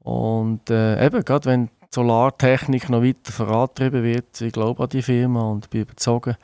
[0.00, 5.02] Und äh, eben, gerade wenn die Solartechnik noch weiter vorangetrieben wird, ich glaube an die
[5.02, 6.36] Firma und bin überzeugt,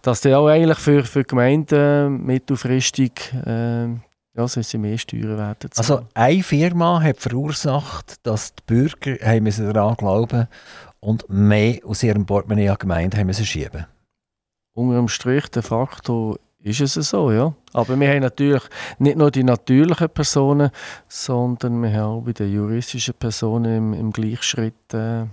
[0.00, 3.88] dass die auch eigentlich für, für Gemeinden mittelfristig äh,
[4.36, 5.70] ja, sie mehr Steuern werden.
[5.76, 10.48] Also eine Firma hat verursacht, dass die Bürger haben daran glauben
[11.00, 13.86] und mehr aus ihrem Portemonnaie an Gemeinde haben müssen schieben.
[14.74, 17.54] Unter dem Strich, de facto ist es so, ja.
[17.72, 18.62] Aber wir haben natürlich
[18.98, 20.70] nicht nur die natürlichen Personen,
[21.08, 25.26] sondern wir haben auch bei den juristischen Personen im, im Gleichschritt äh,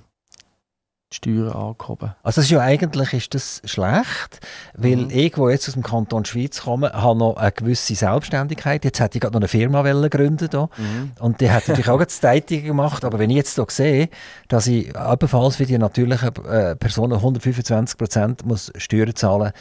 [1.14, 2.16] Steuern angehoben.
[2.24, 4.40] Also das ist ja eigentlich ist das schlecht,
[4.76, 5.10] weil mhm.
[5.10, 8.86] ich, wo jetzt aus dem Kanton Schweiz komme, habe noch eine gewisse Selbstständigkeit.
[8.86, 10.70] Jetzt hätte ich gerade noch eine Firma gründen da.
[10.78, 11.12] Mhm.
[11.20, 13.04] und die hätte natürlich auch das Tätige gemacht.
[13.04, 14.10] Aber wenn ich jetzt hier sehe,
[14.48, 19.52] dass ich ebenfalls wie die natürlichen äh, Personen 125 Prozent muss Steuern zahlen,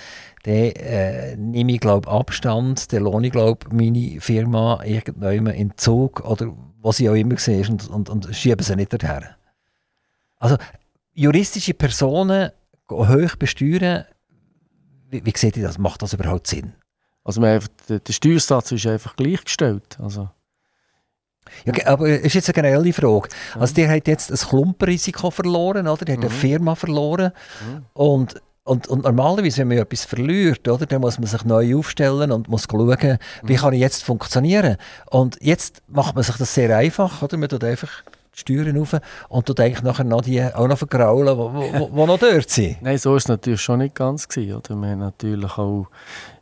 [0.45, 6.25] dann äh, nehme ich glaube Abstand, dann lohne ich glaube meine Firma irgendwann in Zug
[6.25, 9.25] oder was ich auch immer sehe und, und, und schiebe sie nicht dorthin.
[10.39, 10.57] Also
[11.21, 12.51] juristische Personen
[12.91, 14.05] hoch besteuern,
[15.11, 15.79] wie, wie seht ihr das?
[15.79, 16.73] Macht das überhaupt Sinn?
[17.25, 19.99] Also man, der, der Steuersatz ist einfach gleichgestellt.
[20.01, 20.31] Also.
[21.64, 23.29] Ja, aber es ist jetzt eine generelle Frage.
[23.59, 26.05] Also, der hat jetzt ein Klumpenrisiko verloren, oder?
[26.05, 26.39] Der hat eine mhm.
[26.39, 27.33] Firma verloren.
[27.66, 27.85] Mhm.
[27.93, 32.31] Und, und, und normalerweise, wenn man etwas verliert, oder, dann muss man sich neu aufstellen
[32.31, 33.57] und muss schauen, wie mhm.
[33.57, 34.77] kann ich jetzt funktionieren.
[35.11, 37.37] Und jetzt macht man sich das sehr einfach, oder?
[37.37, 38.05] Man tut einfach
[38.41, 38.97] Steuern rauf
[39.28, 42.76] und du denkst nachher noch die auch noch vergraulen, die noch dort sind.
[42.82, 44.28] Nein, so war es natürlich schon nicht ganz.
[44.28, 44.74] Gewesen, oder?
[44.74, 45.86] Wir haben natürlich auch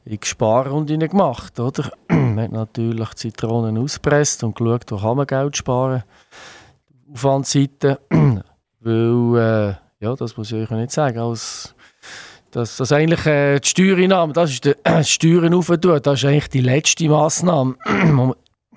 [0.04, 1.58] in Sparrunden gemacht.
[1.60, 1.90] Oder?
[2.08, 6.02] Wir haben natürlich Zitronen ausgepresst und geschaut, wo kann man Geld sparen.
[7.12, 7.98] Aufwandseite,
[8.80, 11.74] weil, äh, ja, das muss ich euch nicht sagen, als
[12.50, 16.48] dass das eigentlich äh, die Steuereinnahmen, das ist die äh, Steuern aufzutun, das ist eigentlich
[16.48, 17.76] die letzte Massnahme,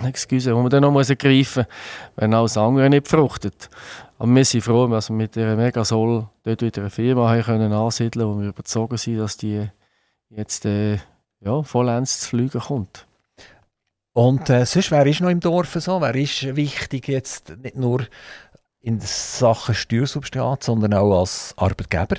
[0.06, 3.70] excuse, wo man dann noch muss ergreifen muss, wenn alles andere nicht fruchtet.
[4.18, 7.74] Aber wir sind froh, dass wir mit dieser Megasol dort wieder eine Firma haben können
[7.74, 9.68] ansiedeln wo wir überzeugt sind, dass die
[10.30, 10.98] jetzt äh,
[11.40, 13.08] ja, vollends zu fliegen kommt.
[14.14, 16.02] Und äh, sonst, wer ist noch im Dorf so?
[16.02, 18.06] Wer ist wichtig jetzt nicht nur
[18.82, 22.18] in Sachen Steuersubstrat, sondern auch als Arbeitgeber?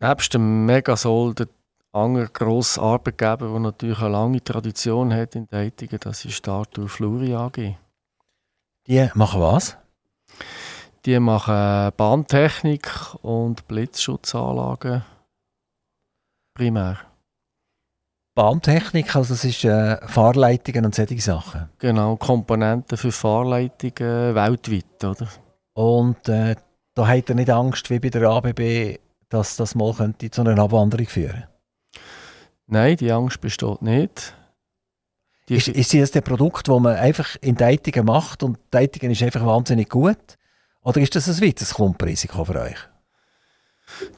[0.00, 1.48] Nebst dem Megasol der
[1.96, 7.34] anderer grosser Arbeitgeber, der natürlich eine lange Tradition hat in Tätigen, das ist Arthur Fluri
[7.34, 7.76] AG.
[8.86, 9.76] Die machen was?
[11.04, 12.88] Die machen Bahntechnik
[13.22, 15.02] und Blitzschutzanlagen
[16.56, 16.98] primär.
[18.34, 21.70] Bahntechnik, also das ist äh, Fahrleitungen und solche Sachen?
[21.78, 25.28] Genau, Komponenten für Fahrleitungen weltweit, oder?
[25.74, 26.56] Und äh,
[26.94, 30.58] da hat er nicht Angst, wie bei der ABB, dass das mal könnte zu einer
[30.58, 31.55] Abwanderung führen könnte?
[32.66, 34.34] Nein, die Angst besteht nicht.
[35.48, 39.22] Die ist, ist das der Produkt, das man einfach in Datungen macht und Datungen ist
[39.22, 40.36] einfach wahnsinnig gut?
[40.82, 42.78] Oder ist das ein weiteres Klumpenrisiko für euch?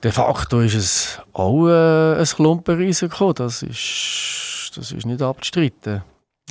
[0.03, 3.35] De facto ist es auch äh, ein Klumpenrisiko.
[3.35, 6.03] Das ist das ist nicht abzustreiten.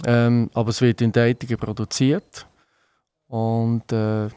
[0.05, 2.45] Ähm, aber es wird in Deitigen produziert.
[3.27, 4.29] Und äh,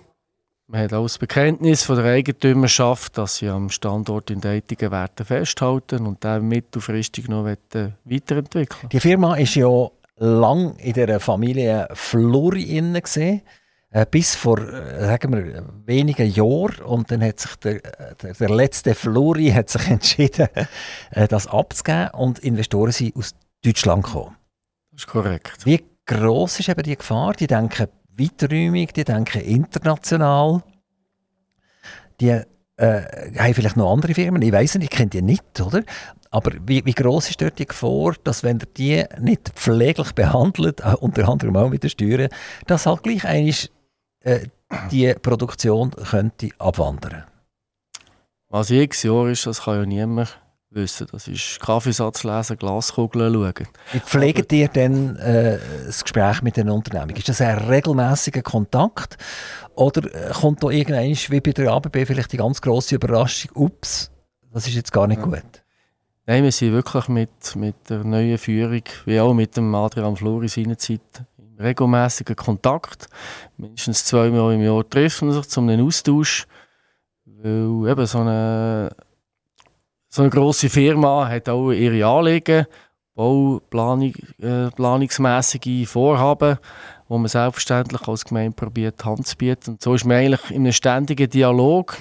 [0.71, 5.27] man hat auch das Bekenntnis von der Eigentümerschaft, dass sie am Standort in Deitigen werden
[5.27, 12.63] festhalten und den mittelfristig noch weiterentwickeln Die Firma ist ja lang in der Familie Flori
[12.77, 13.43] inne gesehen
[13.91, 17.81] äh, bis vor äh, sagen wir, wenigen Jahren und dann hat sich der,
[18.23, 20.49] der, der letzte Flori hat sich entschieden,
[21.11, 24.37] äh, das abzugeben und Investoren sind aus Deutschland gekommen.
[24.93, 25.67] Das ist korrekt.
[25.67, 27.33] Wie groß ist eben die Gefahr?
[27.33, 30.63] Die denken weiträumig, die denken international.
[32.21, 32.41] Die
[32.77, 33.03] äh,
[33.39, 35.83] haben vielleicht noch andere Firmen, ich weiß nicht, ich kenne die nicht, oder?
[36.31, 40.81] Aber wie, wie groß ist dort die Gefahr, dass wenn ihr die nicht pfleglich behandelt,
[40.81, 42.31] äh, unter anderem auch mit den Steuern,
[42.67, 43.71] dass halt gleich eigentlich
[44.21, 44.47] äh,
[44.91, 47.25] die Produktion könnte abwandern?
[48.49, 50.40] Was jedes Jahr ist, das kann ja niemand
[50.71, 51.07] wissen.
[51.11, 53.69] Das ist Kaffeesatz lesen, Glaskugeln schauen.
[53.93, 57.17] Wie pflegt ihr denn äh, das Gespräch mit den Unternehmen?
[57.17, 59.17] Ist das ein regelmäßiger Kontakt?
[59.75, 64.11] Oder äh, kommt da irgendwann, wie bei der ABB, vielleicht die ganz grosse Überraschung, ups,
[64.53, 65.43] das ist jetzt gar nicht gut?
[66.27, 70.49] Nein, wir sind wirklich mit, mit der neuen Führung, wie auch mit dem Adrian Flori
[70.49, 71.01] seinerzeit,
[71.39, 73.09] im regelmäßigen Kontakt.
[73.57, 76.47] Mindestens zweimal im Jahr treffen wir sich zu einem Austausch.
[77.25, 78.91] Weil eben so eine
[80.11, 82.67] so eine grosse Firma hat auch ihre Anliegen,
[83.15, 86.59] Bauplanung, äh, planungsmäßige Vorhaben,
[87.09, 89.73] wo man selbstverständlich als Gemeinde probiert, Hand zu bieten.
[89.73, 91.97] Und so ist man eigentlich in einem ständigen Dialog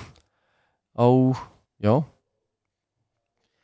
[0.96, 1.36] auch,
[1.78, 2.04] ja.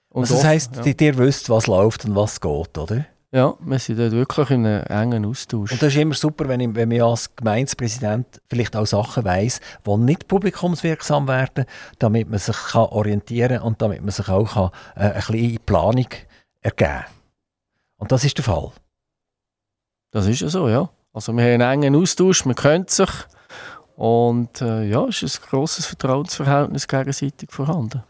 [0.09, 0.85] Und also das heisst, ja.
[0.85, 3.05] ihr wisst, was läuft und was geht, oder?
[3.35, 5.73] Ja, wir sind dort wirklich in einem engen Austausch.
[5.73, 9.59] Und das ist immer super, wenn, ich, wenn man als Gemeindepräsident vielleicht auch Sachen weiss,
[9.85, 11.65] die nicht publikumswirksam werden,
[11.99, 15.59] damit man sich kann orientieren kann und damit man sich auch kann, äh, eine kleine
[15.65, 16.07] Planung
[16.61, 17.05] ergeben kann.
[17.97, 18.71] Und das ist der Fall.
[20.11, 20.89] Das ist ja so, ja.
[21.11, 23.09] Also wir haben einen engen Austausch, man kennt sich
[23.97, 28.01] und äh, ja, es ist ein grosses Vertrauensverhältnis gegenseitig vorhanden.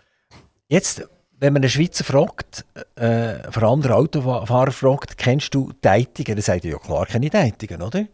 [0.67, 1.03] Jetzt
[1.40, 2.66] wenn man einen Schweizer fragt,
[2.96, 6.36] äh, vor allem der Autofahrer fragt, kennst du Deitingen?
[6.36, 8.06] Dann sagt er, ja klar kenne ich Deitingen, oder?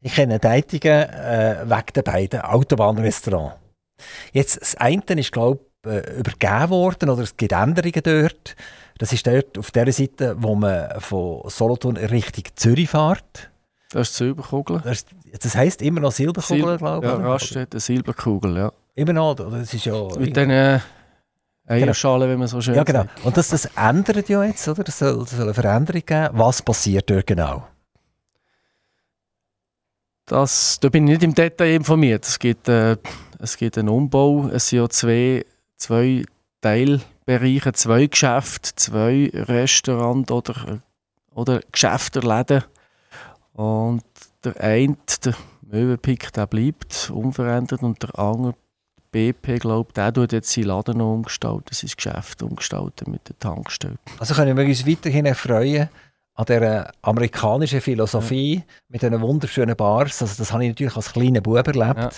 [0.00, 3.56] Ich kenne Deitingen äh, wegen der beiden Autobahnrestaurants.
[4.32, 8.56] Jetzt, das eine ist, glaube ich, äh, übergeben worden, oder es gibt Änderungen dort.
[8.98, 13.50] Das ist dort auf der Seite, wo man von Solothurn Richtung Zürich fährt.
[13.90, 14.80] Das ist Silberkugel.
[14.82, 15.04] Das,
[15.40, 17.12] das heisst immer noch Silberkugel, Sil glaube ich.
[17.12, 18.72] Ja, Raststätte eine Silberkugel, ja.
[18.94, 19.50] Immer noch, oder?
[19.50, 19.94] Das ist ja...
[20.18, 20.80] Mit den
[21.66, 22.34] Eierschale, genau.
[22.34, 23.00] wie man so schön Ja, genau.
[23.00, 23.24] Sagt.
[23.24, 24.84] Und das, das ändert ja jetzt, oder?
[24.86, 26.28] Es soll, soll eine Veränderung geben.
[26.32, 27.66] Was passiert dort genau?
[30.26, 32.24] Das, da bin ich nicht im Detail informiert.
[32.24, 32.96] Es gibt, äh,
[33.38, 34.48] es gibt einen Umbau.
[34.48, 35.44] Es sind ja zwei,
[35.76, 36.24] zwei
[36.60, 40.80] Teilbereiche, zwei Geschäfte, zwei Restaurants oder,
[41.34, 42.64] oder Geschäfte, Läden.
[43.52, 44.04] Und
[44.44, 48.54] der eine, der Möwenpick, der bleibt unverändert und der andere
[49.14, 53.94] BP, glaube der tut jetzt seinen Laden noch umgestalten, sein Geschäft umgestalten mit der Tankstelle.
[54.18, 55.88] Also können wir uns weiterhin erfreuen
[56.36, 58.62] an dieser amerikanischen Philosophie ja.
[58.88, 60.20] mit diesen wunderschönen Bars.
[60.20, 61.76] Also das habe ich natürlich als kleiner Bub erlebt.
[61.78, 62.10] Ja.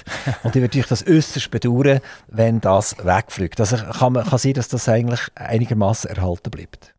[0.43, 3.61] und ich würde natürlich das äußerst bedauern, wenn das wegfliegt.
[3.61, 6.95] Also kann, man, kann sein, dass das eigentlich einigermaßen erhalten bleibt.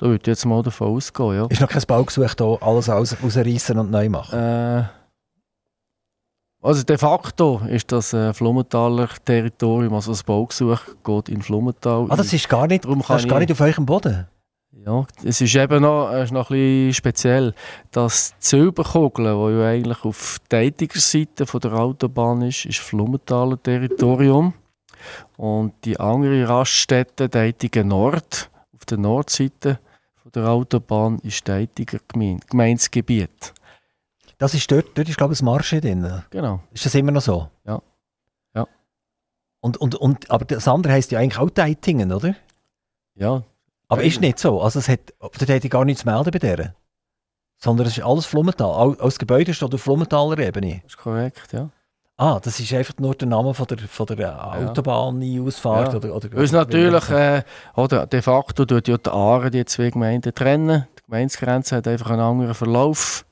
[0.00, 1.46] Da würde ich jetzt mal davon ausgehen, ja.
[1.46, 4.36] Ist noch kein Baugesuch da, alles rausreißen und neu machen?
[4.36, 4.84] Äh,
[6.68, 12.06] also de facto ist das ein Flummentaler Territorium, also das Baugesuch geht in Flummental.
[12.10, 14.28] Ah, das ist gar nicht, das ist gar nicht auf eurem Boden?
[14.84, 17.54] Ja, es ist eben noch, ist noch ein bisschen speziell,
[17.90, 24.52] dass die Silberkugel, die ja eigentlich auf der Seite der Autobahn ist, ist Flummentaler Territorium.
[25.38, 29.78] Und die andere Raststätte, Deitigen Nord, auf der Nordseite
[30.34, 31.98] der Autobahn, ist Deitiger
[32.50, 33.54] Gemeindegebiet.
[34.38, 36.22] Das ist dort, dort ist glaube ich das Marsche drin.
[36.30, 36.60] Genau.
[36.72, 37.48] Ist das immer noch so?
[37.66, 37.82] Ja.
[38.54, 38.66] ja.
[39.60, 42.34] Und, und, und, aber das andere heisst ja eigentlich auch Deitingen, oder?
[43.16, 43.42] Ja.
[43.88, 44.60] Aber ist nicht so.
[44.60, 46.74] Also es hat, dort hätte ich gar nichts zu melden bei der.
[47.56, 48.96] Sondern es ist alles Flummental.
[49.00, 50.80] Alles Gebäude steht auf Flummentaler Ebene.
[50.84, 51.70] Das ist korrekt, ja.
[52.16, 55.92] Ah, das ist einfach nur der Name von der, von der Autobahn-Ausfahrt?
[55.92, 55.98] Ja.
[55.98, 57.42] Oder, oder, Weil natürlich, äh,
[57.76, 60.86] oder de facto tut ja die Aare die zwei Gemeinden trennen.
[60.98, 63.24] Die Gemeindegrenze hat einfach einen anderen Verlauf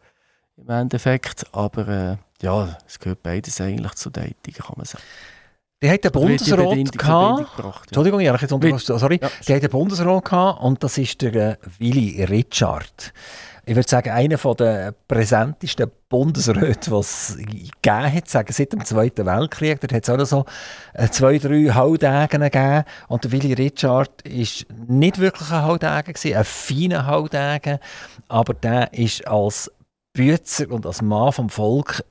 [0.57, 1.47] im Endeffekt.
[1.53, 5.03] Aber äh, ja, es gehört beides eigentlich zu Dating, kann man sagen.
[5.83, 7.59] Die hat den Bundesrat gehabt.
[7.59, 7.75] Ja.
[7.85, 8.99] Entschuldigung, ich habe jetzt unterbrochen.
[8.99, 9.21] Sorry.
[9.21, 9.31] Ja.
[9.47, 13.13] Die hat den Bundesrat gehabt und das ist der äh, Willy Richard.
[13.67, 19.27] ich würde sagen, einer der präsentesten Bundesräte, die es gegeben hat, sagen, seit dem Zweiten
[19.27, 19.81] Weltkrieg.
[19.81, 20.45] Da hat es auch noch so
[20.95, 22.85] äh, zwei, drei Haudägen gegeben.
[23.09, 27.81] Und der Willy Richard war nicht wirklich ein Haudägen, ein feiner Haudägen,
[28.29, 29.71] aber der ist als
[30.17, 32.05] Bützer und als Mann vom Volk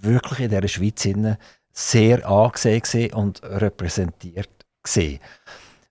[0.00, 1.06] wirklich in dieser Schweiz
[1.72, 4.50] sehr angesehen und repräsentiert
[4.82, 5.20] gesehen.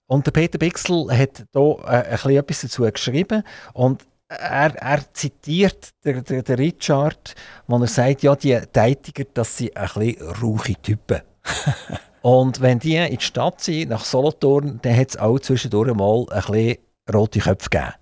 [0.08, 3.44] Und der Peter Bixel hat hier äh, etwas dazu geschrieben
[3.74, 7.36] und er, er zitiert den, den, den Richard,
[7.68, 11.22] wo er sagt, ja, die Tätiger, das sind ein bisschen rauche Typen.
[12.22, 16.26] und wenn die in die Stadt sind, nach Solothurn, dann hat es auch zwischendurch mal
[16.30, 16.78] ein bisschen
[17.12, 17.94] rote Köpfe gegeben.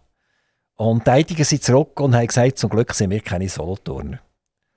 [0.77, 4.19] Und die Tätiger sind zurück und haben gesagt, zum Glück sind wir keine Solothurner.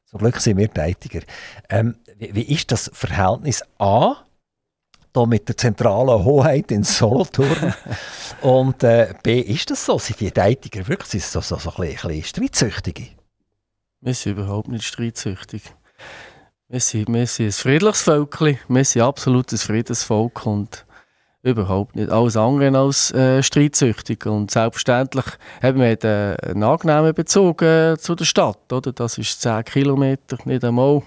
[0.07, 1.21] Zum Glück sind wir Tätiger.
[1.69, 4.25] Ähm, wie, wie ist das Verhältnis A
[5.13, 7.75] da mit der zentralen Hoheit in Solothurn.
[8.43, 9.99] und äh, B, ist das so?
[9.99, 13.09] Sind die Tätiger wirklich so, so, so ein bisschen, ein bisschen streitsüchtige?
[14.01, 15.63] Wir sind überhaupt nicht streitsüchtig.
[16.69, 18.59] Wir sind, wir sind ein friedliches Völkchen.
[18.69, 20.87] Wir sind absolut ein Friedensvolk und
[21.43, 24.27] überhaupt nicht alles andere als äh, streitsüchtig.
[24.27, 25.25] Und selbstverständlich
[25.63, 28.73] haben wir äh, einen angenehmen Bezug äh, zu der Stadt.
[28.73, 28.93] Oder?
[28.93, 31.03] Das ist 10 Kilometer, nicht einmal.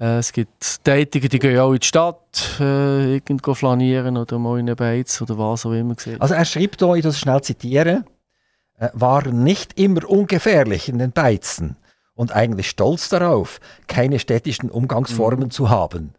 [0.00, 4.58] Äh, es gibt Tätige, die gehen auch in die Stadt, äh, irgendwo flanieren oder mal
[4.58, 5.96] in eine Beiz oder was auch immer.
[6.18, 8.04] Also er schreibt hier, ich das schnell zitieren,
[8.78, 11.76] äh, waren nicht immer ungefährlich in den Beizen
[12.14, 15.50] und eigentlich stolz darauf, keine städtischen Umgangsformen mhm.
[15.50, 16.14] zu haben.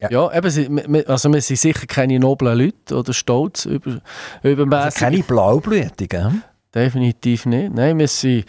[0.00, 4.00] Ja, ja eben, also wir sind sicher keine noblen Leute oder stolz über,
[4.42, 4.84] übermäßig.
[4.84, 6.44] Also keine Blaublütigen?
[6.74, 7.72] Definitiv nicht.
[7.72, 8.44] Nein, wir sind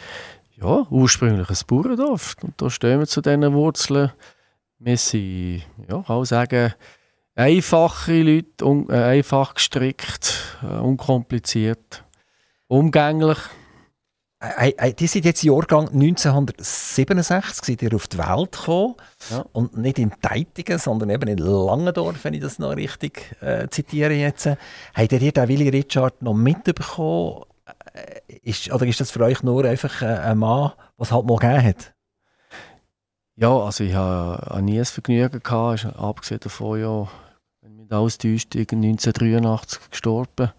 [0.61, 2.35] ja, ursprünglich ein Bauerndorf.
[2.41, 4.11] Und da stehen wir zu diesen Wurzeln.
[4.77, 6.73] Wir sind, ja, kann sagen,
[7.35, 12.03] einfache Leute, un, äh, einfach gestrickt, äh, unkompliziert,
[12.67, 13.37] umgänglich.
[14.41, 18.95] Äh, äh, die sind jetzt Jahrgang 1967 sind ihr auf die Welt gekommen.
[19.29, 19.45] Ja.
[19.51, 24.13] Und nicht in Teitigen, sondern eben in Langendorf, wenn ich das noch richtig äh, zitiere
[24.13, 24.45] jetzt.
[24.45, 27.43] Habt ihr den Willy Richard noch mitbekommen?
[28.43, 31.63] ist, oder ist das für euch nur einfach ein Mann, was es halt mal gegeben
[31.63, 31.93] hat?
[33.35, 37.07] Ja, also ich habe nie ein Vergnügen gehabt, abgesehen davon, ja,
[37.61, 40.51] wenn mich alles täuscht, 1983 gestorben.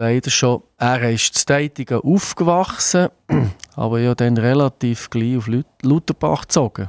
[0.00, 0.62] Leider schon.
[0.78, 3.10] Er ist zu Tätigen aufgewachsen,
[3.76, 5.46] aber ja dann relativ gleich auf
[5.82, 6.88] Lutherbach gezogen.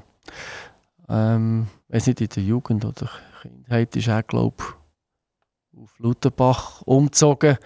[1.09, 3.09] Ähm, weiß nicht, in der Jugend oder
[3.41, 7.57] Kindheit ist er, glaube ich, auf Lutherbach umgezogen.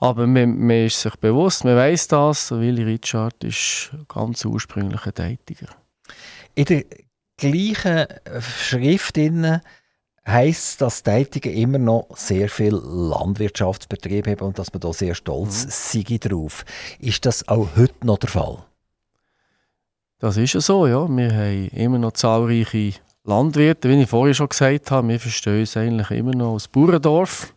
[0.00, 5.68] Aber man, man ist sich bewusst, man weiß das, Willy Richard ist ganz ursprünglicher Tätiger.
[6.56, 6.84] In der
[7.36, 8.06] gleichen
[8.40, 9.16] Schrift
[10.30, 15.64] heisst, dass Tätige immer noch sehr viel Landwirtschaftsbetrieb haben und dass man da sehr stolz
[15.64, 15.70] mhm.
[15.70, 16.64] sei drauf.
[16.98, 18.58] Ist das auch heute noch der Fall?
[20.18, 21.08] Das ist ja so, ja.
[21.08, 25.08] Wir haben immer noch zahlreiche Landwirte, wie ich vorhin schon gesagt habe.
[25.08, 27.54] Wir verstehen es eigentlich immer noch als Bauerndorf.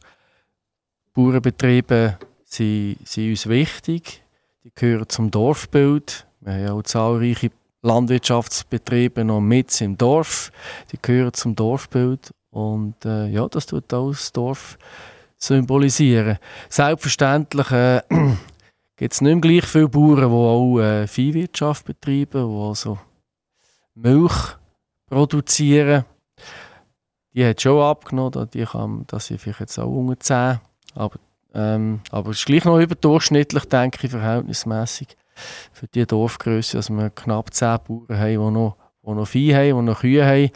[1.14, 2.18] Bauernbetriebe
[2.54, 4.22] Sie sind uns wichtig.
[4.64, 6.28] Die gehören zum Dorfbild.
[6.40, 7.50] Wir haben auch zahlreiche
[7.82, 10.52] Landwirtschaftsbetriebe noch mit im Dorf.
[10.92, 12.32] Die gehören zum Dorfbild.
[12.54, 14.78] Und äh, ja, das tut auch das Dorf
[15.38, 16.38] symbolisieren.
[16.70, 18.02] Selbstverständlich äh,
[18.96, 23.00] gibt es nicht mehr gleich viele Bauern, die auch äh, Viehwirtschaft betreiben, die also
[23.96, 24.56] Milch
[25.08, 26.06] produzieren.
[27.34, 30.60] Die hat schon abgenommen, die kann, das sind vielleicht jetzt auch unter 10.
[30.94, 31.18] Aber
[31.54, 35.10] ähm, aber es ist gleich noch überdurchschnittlich, denke ich, verhältnismäßig
[35.72, 39.80] für die Dorfgröße, dass wir knapp 10 Bauern haben, die noch, die noch Vieh haben,
[39.80, 40.52] die noch Kühe haben.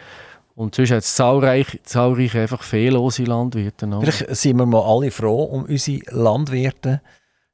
[0.58, 3.88] Und sonst hat es zahlreich, zahlreich einfach fehllose Landwirte.
[4.00, 7.00] Vielleicht sind wir mal alle froh um unsere Landwirte,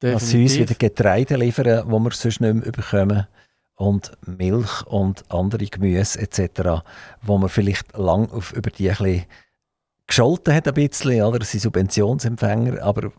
[0.00, 0.22] Definitiv.
[0.22, 3.26] dass sie uns wieder Getreide liefern, wo wir sonst nicht mehr bekommen.
[3.74, 6.82] Und Milch und andere Gemüse etc.,
[7.20, 9.24] wo wir vielleicht lang auf, über die ein bisschen
[10.06, 11.44] gescholten hat ein bisschen, oder?
[11.44, 13.12] Sie sind Subventionsempfänger, aber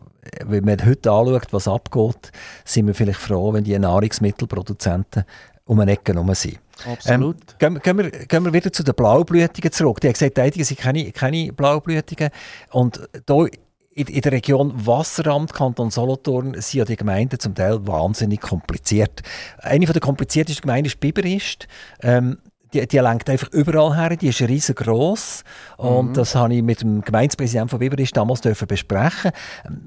[0.44, 2.32] wenn man heute anschaut, was abgeht,
[2.64, 5.24] sind wir vielleicht froh, wenn die Nahrungsmittelproduzenten
[5.64, 6.58] um eine Ecke herum sind.
[6.84, 7.36] Absolut.
[7.60, 10.00] Ähm, gehen, gehen, wir, gehen wir wieder zu den Blaublütigen zurück.
[10.00, 12.30] Die haben gesagt, die sind keine, keine Blaublütigen.
[12.70, 13.48] Und hier
[13.96, 19.22] in, in der Region Wasseramt, Kanton Solothurn, sind ja die Gemeinden zum Teil wahnsinnig kompliziert.
[19.58, 21.66] Eine der kompliziertesten Gemeinden ist Biberist.
[22.02, 22.38] Ähm,
[22.72, 25.44] die, die lenkt einfach überall her, die ist riesengroß
[25.76, 26.14] und mhm.
[26.14, 29.30] das habe ich mit dem Gemeindepräsidenten von Biberich damals dürfen besprechen.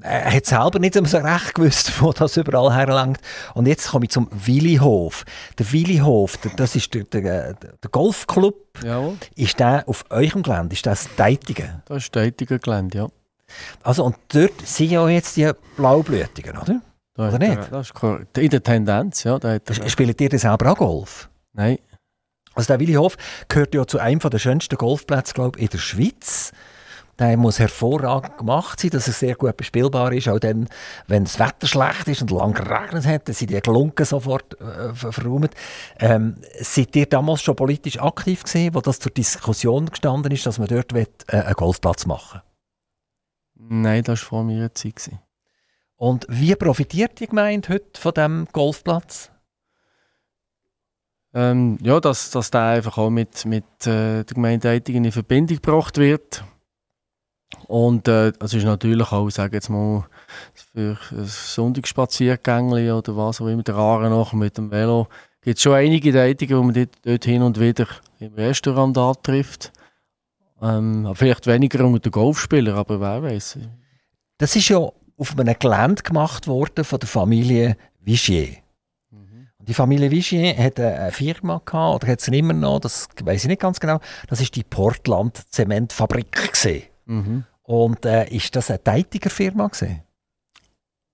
[0.02, 3.20] Er hat selber nicht so recht gewusst, wo das überall herlenkt.
[3.54, 5.24] Und jetzt komme ich zum Willihof.
[5.58, 8.54] Der Willihof, das ist der, der, der Golfclub.
[8.84, 9.12] Ja.
[9.34, 10.74] Ist der auf eurem Gelände?
[10.74, 11.82] Ist das Deitigen?
[11.86, 13.08] Das ist Deitigen Gelände, ja.
[13.82, 16.80] Also und dort sind ja jetzt die Blaublütigen, oder?
[17.18, 17.58] Oder nicht?
[17.58, 19.38] Er, das ist in der Tendenz, ja.
[19.38, 19.58] Da
[19.88, 21.28] Spielt ihr das selber auch Golf?
[21.52, 21.78] Nein.
[22.54, 23.16] Also der Willihof
[23.48, 26.52] gehört ja zu einem der schönsten Golfplätze, glaube ich, in der Schweiz.
[27.20, 30.26] Der muss hervorragend gemacht sein, dass er sehr gut bespielbar ist.
[30.26, 30.68] Auch dann,
[31.06, 34.94] wenn das Wetter schlecht ist und lang geregnet hat, dann sind die Glunken sofort äh,
[34.94, 35.50] verräumt.
[35.98, 40.58] Ähm, seid ihr damals schon politisch aktiv gewesen, wo das zur Diskussion gestanden ist, dass
[40.58, 42.40] man dort will, äh, einen Golfplatz machen
[43.54, 45.10] Nein, das war vor meiner Zeit.
[45.96, 49.29] Und wie profitiert die Gemeinde heute von diesem Golfplatz?
[51.32, 55.98] Ähm, ja, dass, dass der einfach auch mit, mit äh, der Gemeinde in Verbindung gebracht
[55.98, 56.42] wird.
[57.66, 60.06] Und äh, das ist natürlich auch, sagen jetzt mal,
[60.54, 65.08] für ein Sonntagsspaziergänge oder was auch immer, der Aare noch mit dem Velo,
[65.42, 67.86] gibt es schon einige Tätige, wo man dort, dort, hin und wieder
[68.18, 69.72] im Restaurant antrifft.
[70.62, 73.58] Ähm, vielleicht weniger unter den Golfspielern, aber wer weiß.
[74.38, 78.56] Das ist ja auf einem Gelände gemacht worden von der Familie Vigier.
[79.70, 83.48] Die Familie Vigier hat eine Firma gehabt, oder hat sie immer noch, das weiß ich
[83.48, 86.82] nicht ganz genau, das ist die Portland Zementfabrik gesehen.
[87.04, 87.44] Mhm.
[87.62, 90.02] Und äh, ist das eine Teitiger Firma gesehen?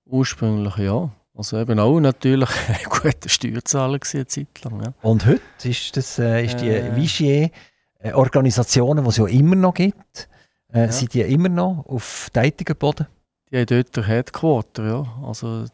[0.07, 1.11] Ursprünglich ja.
[1.35, 4.83] Also eben auch natürlich ein guter Steuerzahler eine Zeit lang.
[4.83, 4.95] Ja.
[5.03, 6.97] Und heute ist, das, äh, ist die äh.
[6.97, 7.51] Vigier
[7.99, 10.31] äh, Organisationen, die es ja immer noch gibt,
[10.73, 10.93] äh, ja.
[10.93, 13.07] sind die immer noch auf Teitiger Boden?
[13.51, 15.07] Die haben dort der Headquarter, ja.
[15.27, 15.67] Also,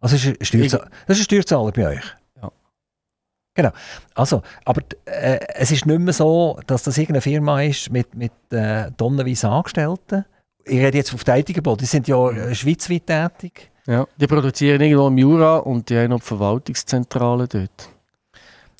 [0.00, 2.04] also ist ein Steuerzahler, das ist ein Steuerzahler bei euch?
[3.54, 3.70] Genau.
[4.14, 8.32] Also, aber äh, es ist nicht mehr so, dass das irgendeine Firma ist mit, mit
[8.52, 10.24] äh, tonnenweise Angestellten.
[10.64, 13.70] Ich rede jetzt auf Tätigenbau, die sind ja äh, schweizweit tätig.
[13.86, 17.88] Ja, die produzieren irgendwo im Jura und die haben noch die Verwaltungszentrale dort.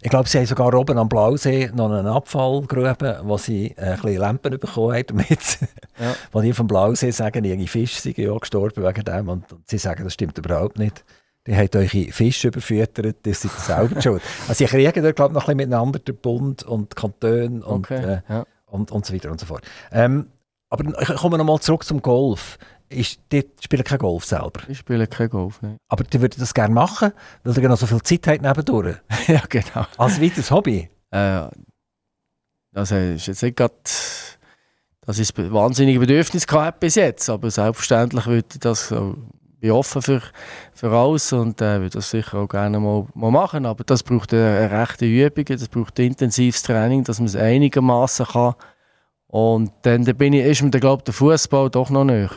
[0.02, 4.00] Ich glaube, sie haben sogar oben am Blausee noch einen Abfallgrube, wo sie äh, ein
[4.00, 5.58] bisschen Lampen bekommen haben damit.
[5.98, 6.14] Ja.
[6.32, 9.78] wo die vom Blausee sagen, ihre Fische sind ja gestorben wegen dem und, und sie
[9.78, 11.04] sagen, das stimmt überhaupt nicht
[11.46, 14.22] die hat euch Fische überfüttert, das seid selber schuld.
[14.48, 17.90] Also ich kriege dort, glaube ich, noch ein bisschen miteinander, der Bund und Kanton und,
[17.90, 18.46] okay, äh, ja.
[18.66, 19.64] und, und so weiter und so fort.
[19.90, 20.26] Ähm,
[20.68, 22.58] aber ich komme nochmal zurück zum Golf.
[22.90, 24.62] Ist, die spielen kein Golf selber?
[24.68, 25.76] Ich spiele kein Golf, nein.
[25.88, 27.12] Aber die würden das gerne machen,
[27.44, 28.96] weil ihr noch so viel Zeit habt nebendurch.
[29.28, 29.86] ja, genau.
[29.96, 30.90] Als weiteres Hobby?
[31.12, 31.48] Äh,
[32.74, 33.74] also ist jetzt nicht gerade
[35.06, 39.16] das ist ein wahnsinniges Bedürfnis gehabt bis jetzt, aber selbstverständlich würde ich das so
[39.60, 40.22] bin offen für,
[40.72, 43.66] für alles und äh, würde das sicher auch gerne mal, mal machen.
[43.66, 48.26] Aber das braucht eine, eine rechte Übung, das braucht intensives Training, dass man es einigermaßen
[48.26, 48.54] kann.
[49.30, 52.30] Und dann, dann bin ich, ist mir, glaube der Fußball doch noch näher.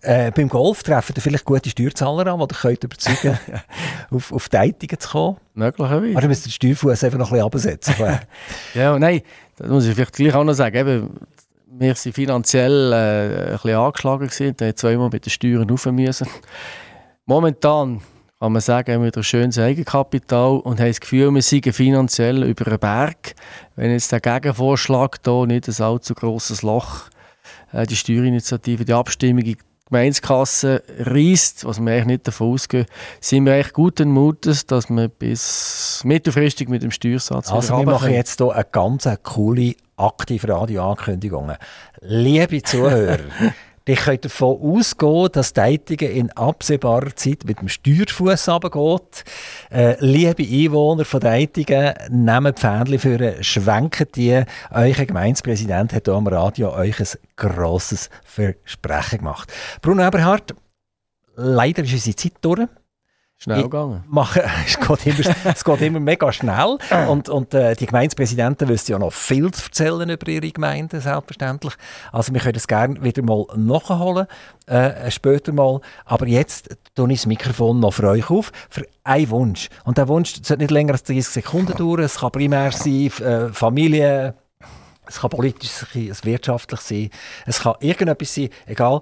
[0.00, 3.38] Äh, beim Golf treffen ihr vielleicht gute Steuerzahler an, die könnt überzeugen
[4.10, 5.36] auf, auf die Eitigen zu kommen?
[5.54, 6.12] Möglicherweise.
[6.12, 7.94] Aber ihr müsst den Steuerfuß einfach noch ein bisschen absetzen.
[8.74, 9.22] ja, nein,
[9.56, 10.76] das muss ich vielleicht gleich auch noch sagen.
[10.76, 11.10] Eben,
[11.70, 14.26] wir waren finanziell äh, ein bisschen angeschlagen.
[14.26, 14.54] Gewesen.
[14.56, 16.26] Da zweimal mit den Steuern rauf müssen.
[17.26, 18.00] Momentan
[18.40, 22.44] kann man sagen, haben wir ein schönes Eigenkapital und haben das Gefühl, wir sind finanziell
[22.44, 23.34] über einen Berg.
[23.74, 27.08] Wenn jetzt der Gegenvorschlag hier nicht ein allzu grosses Loch,
[27.72, 29.58] äh, die Steuerinitiative, die Abstimmung in die
[29.88, 32.86] Gemeindekasse reißt, was wir eigentlich nicht davon ausgehen,
[33.20, 38.12] sind wir echt guten Mutes, dass wir bis mittelfristig mit dem Steuersatz Also wir machen
[38.12, 41.56] jetzt hier eine ganz coole aktive Radioankündigungen.
[42.02, 43.18] Liebe Zuhörer,
[43.88, 49.24] ich könnt davon ausgehen, dass Tätigen in absehbarer Zeit mit dem Steuerfuß runtergeht.
[49.70, 54.42] Äh, liebe Einwohner von Tätigen, nehmt die Fähnchen für schwenken die.
[54.70, 59.50] Euer Gemeindepräsident hat hier am Radio euch ein grosses Versprechen gemacht.
[59.80, 60.54] Bruno Eberhardt,
[61.36, 62.68] leider ist unsere Zeit durch.
[63.40, 64.02] Schnell gegangen.
[64.08, 66.76] Mache, es, geht immer, es geht immer mega schnell.
[67.08, 71.74] Und, und äh, die Gemeindepräsidenten wissen ja noch viel zu erzählen über ihre Gemeinden, selbstverständlich.
[72.10, 74.26] Also wir können es gerne wieder mal nachholen,
[74.66, 75.80] äh, später mal.
[76.04, 79.68] Aber jetzt tue ich das Mikrofon noch für euch auf, für einen Wunsch.
[79.84, 82.00] Und der Wunsch sollte nicht länger als 30 Sekunden dauern.
[82.00, 84.34] Es kann primär sein, äh, Familie,
[85.06, 87.10] es kann politisch sein, es wirtschaftlich sein,
[87.46, 89.00] es kann irgendetwas sein, egal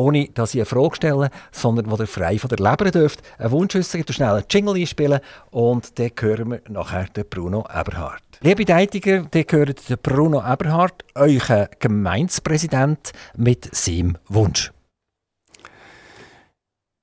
[0.00, 3.20] ohne dass ich eine Frage stelle, sondern wo ihr frei von der Leber dürft.
[3.38, 5.20] Ein Wunsch äußern, schnell einen Jingle einspielen
[5.50, 8.22] und dann hören wir nachher den Bruno Eberhardt.
[8.40, 14.72] Liebe Deitiger, ihr hört den Bruno Eberhardt, euer Gemeindepräsident, mit seinem Wunsch.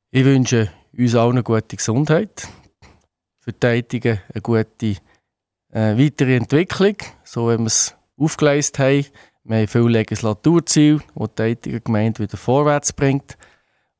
[0.10, 2.48] Ich wünsche uns allen eine gute Gesundheit,
[3.40, 4.96] für die Tätigen eine gute
[5.72, 9.06] äh, weitere Entwicklung, so wie wir es aufgeleistet haben
[9.48, 13.38] wir haben viele Legislaturziele, die die tätige Gemeinde wieder vorwärts bringt.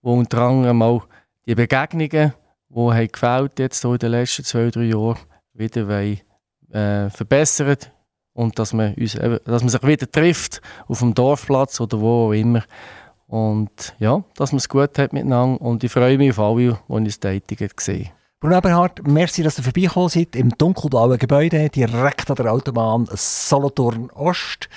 [0.02, 1.08] Wo unter anderem auch
[1.46, 2.34] die Begegnungen,
[2.70, 5.18] die gefällt jetzt in den letzten zwei, drei Jahren,
[5.54, 6.20] wieder wollen,
[6.72, 7.78] äh, verbessern
[8.34, 12.34] und dass man, uns, dass man sich wieder trifft auf dem Dorfplatz oder wo auch
[12.34, 12.64] immer
[13.26, 15.62] Und ja, dass man es gut hat miteinander.
[15.62, 19.64] Und ich freue mich auf alle, die uns tätig gesehen Bruno Eberhardt, merci, dass ihr
[19.64, 24.70] vorbeigekommen seid im dunkelblauen Gebäude, direkt an der Autobahn Solothurn Ost.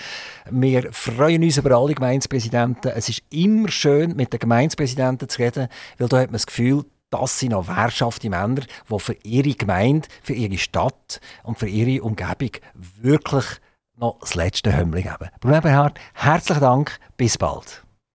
[0.51, 2.91] Wir freuen uns über alle Gemeindepräsidenten.
[2.93, 6.87] Es ist immer schön, mit den Gemeindepräsidenten zu reden, weil da hat man das Gefühl,
[7.11, 12.03] das sind auch wehrschafte Männer, die für ihre Gemeinde, für ihre Stadt und für ihre
[12.03, 13.45] Umgebung wirklich
[13.95, 15.29] noch das letzte Hömmling geben.
[15.39, 17.85] Bruno Eberhardt, herzlichen Dank, bis bald.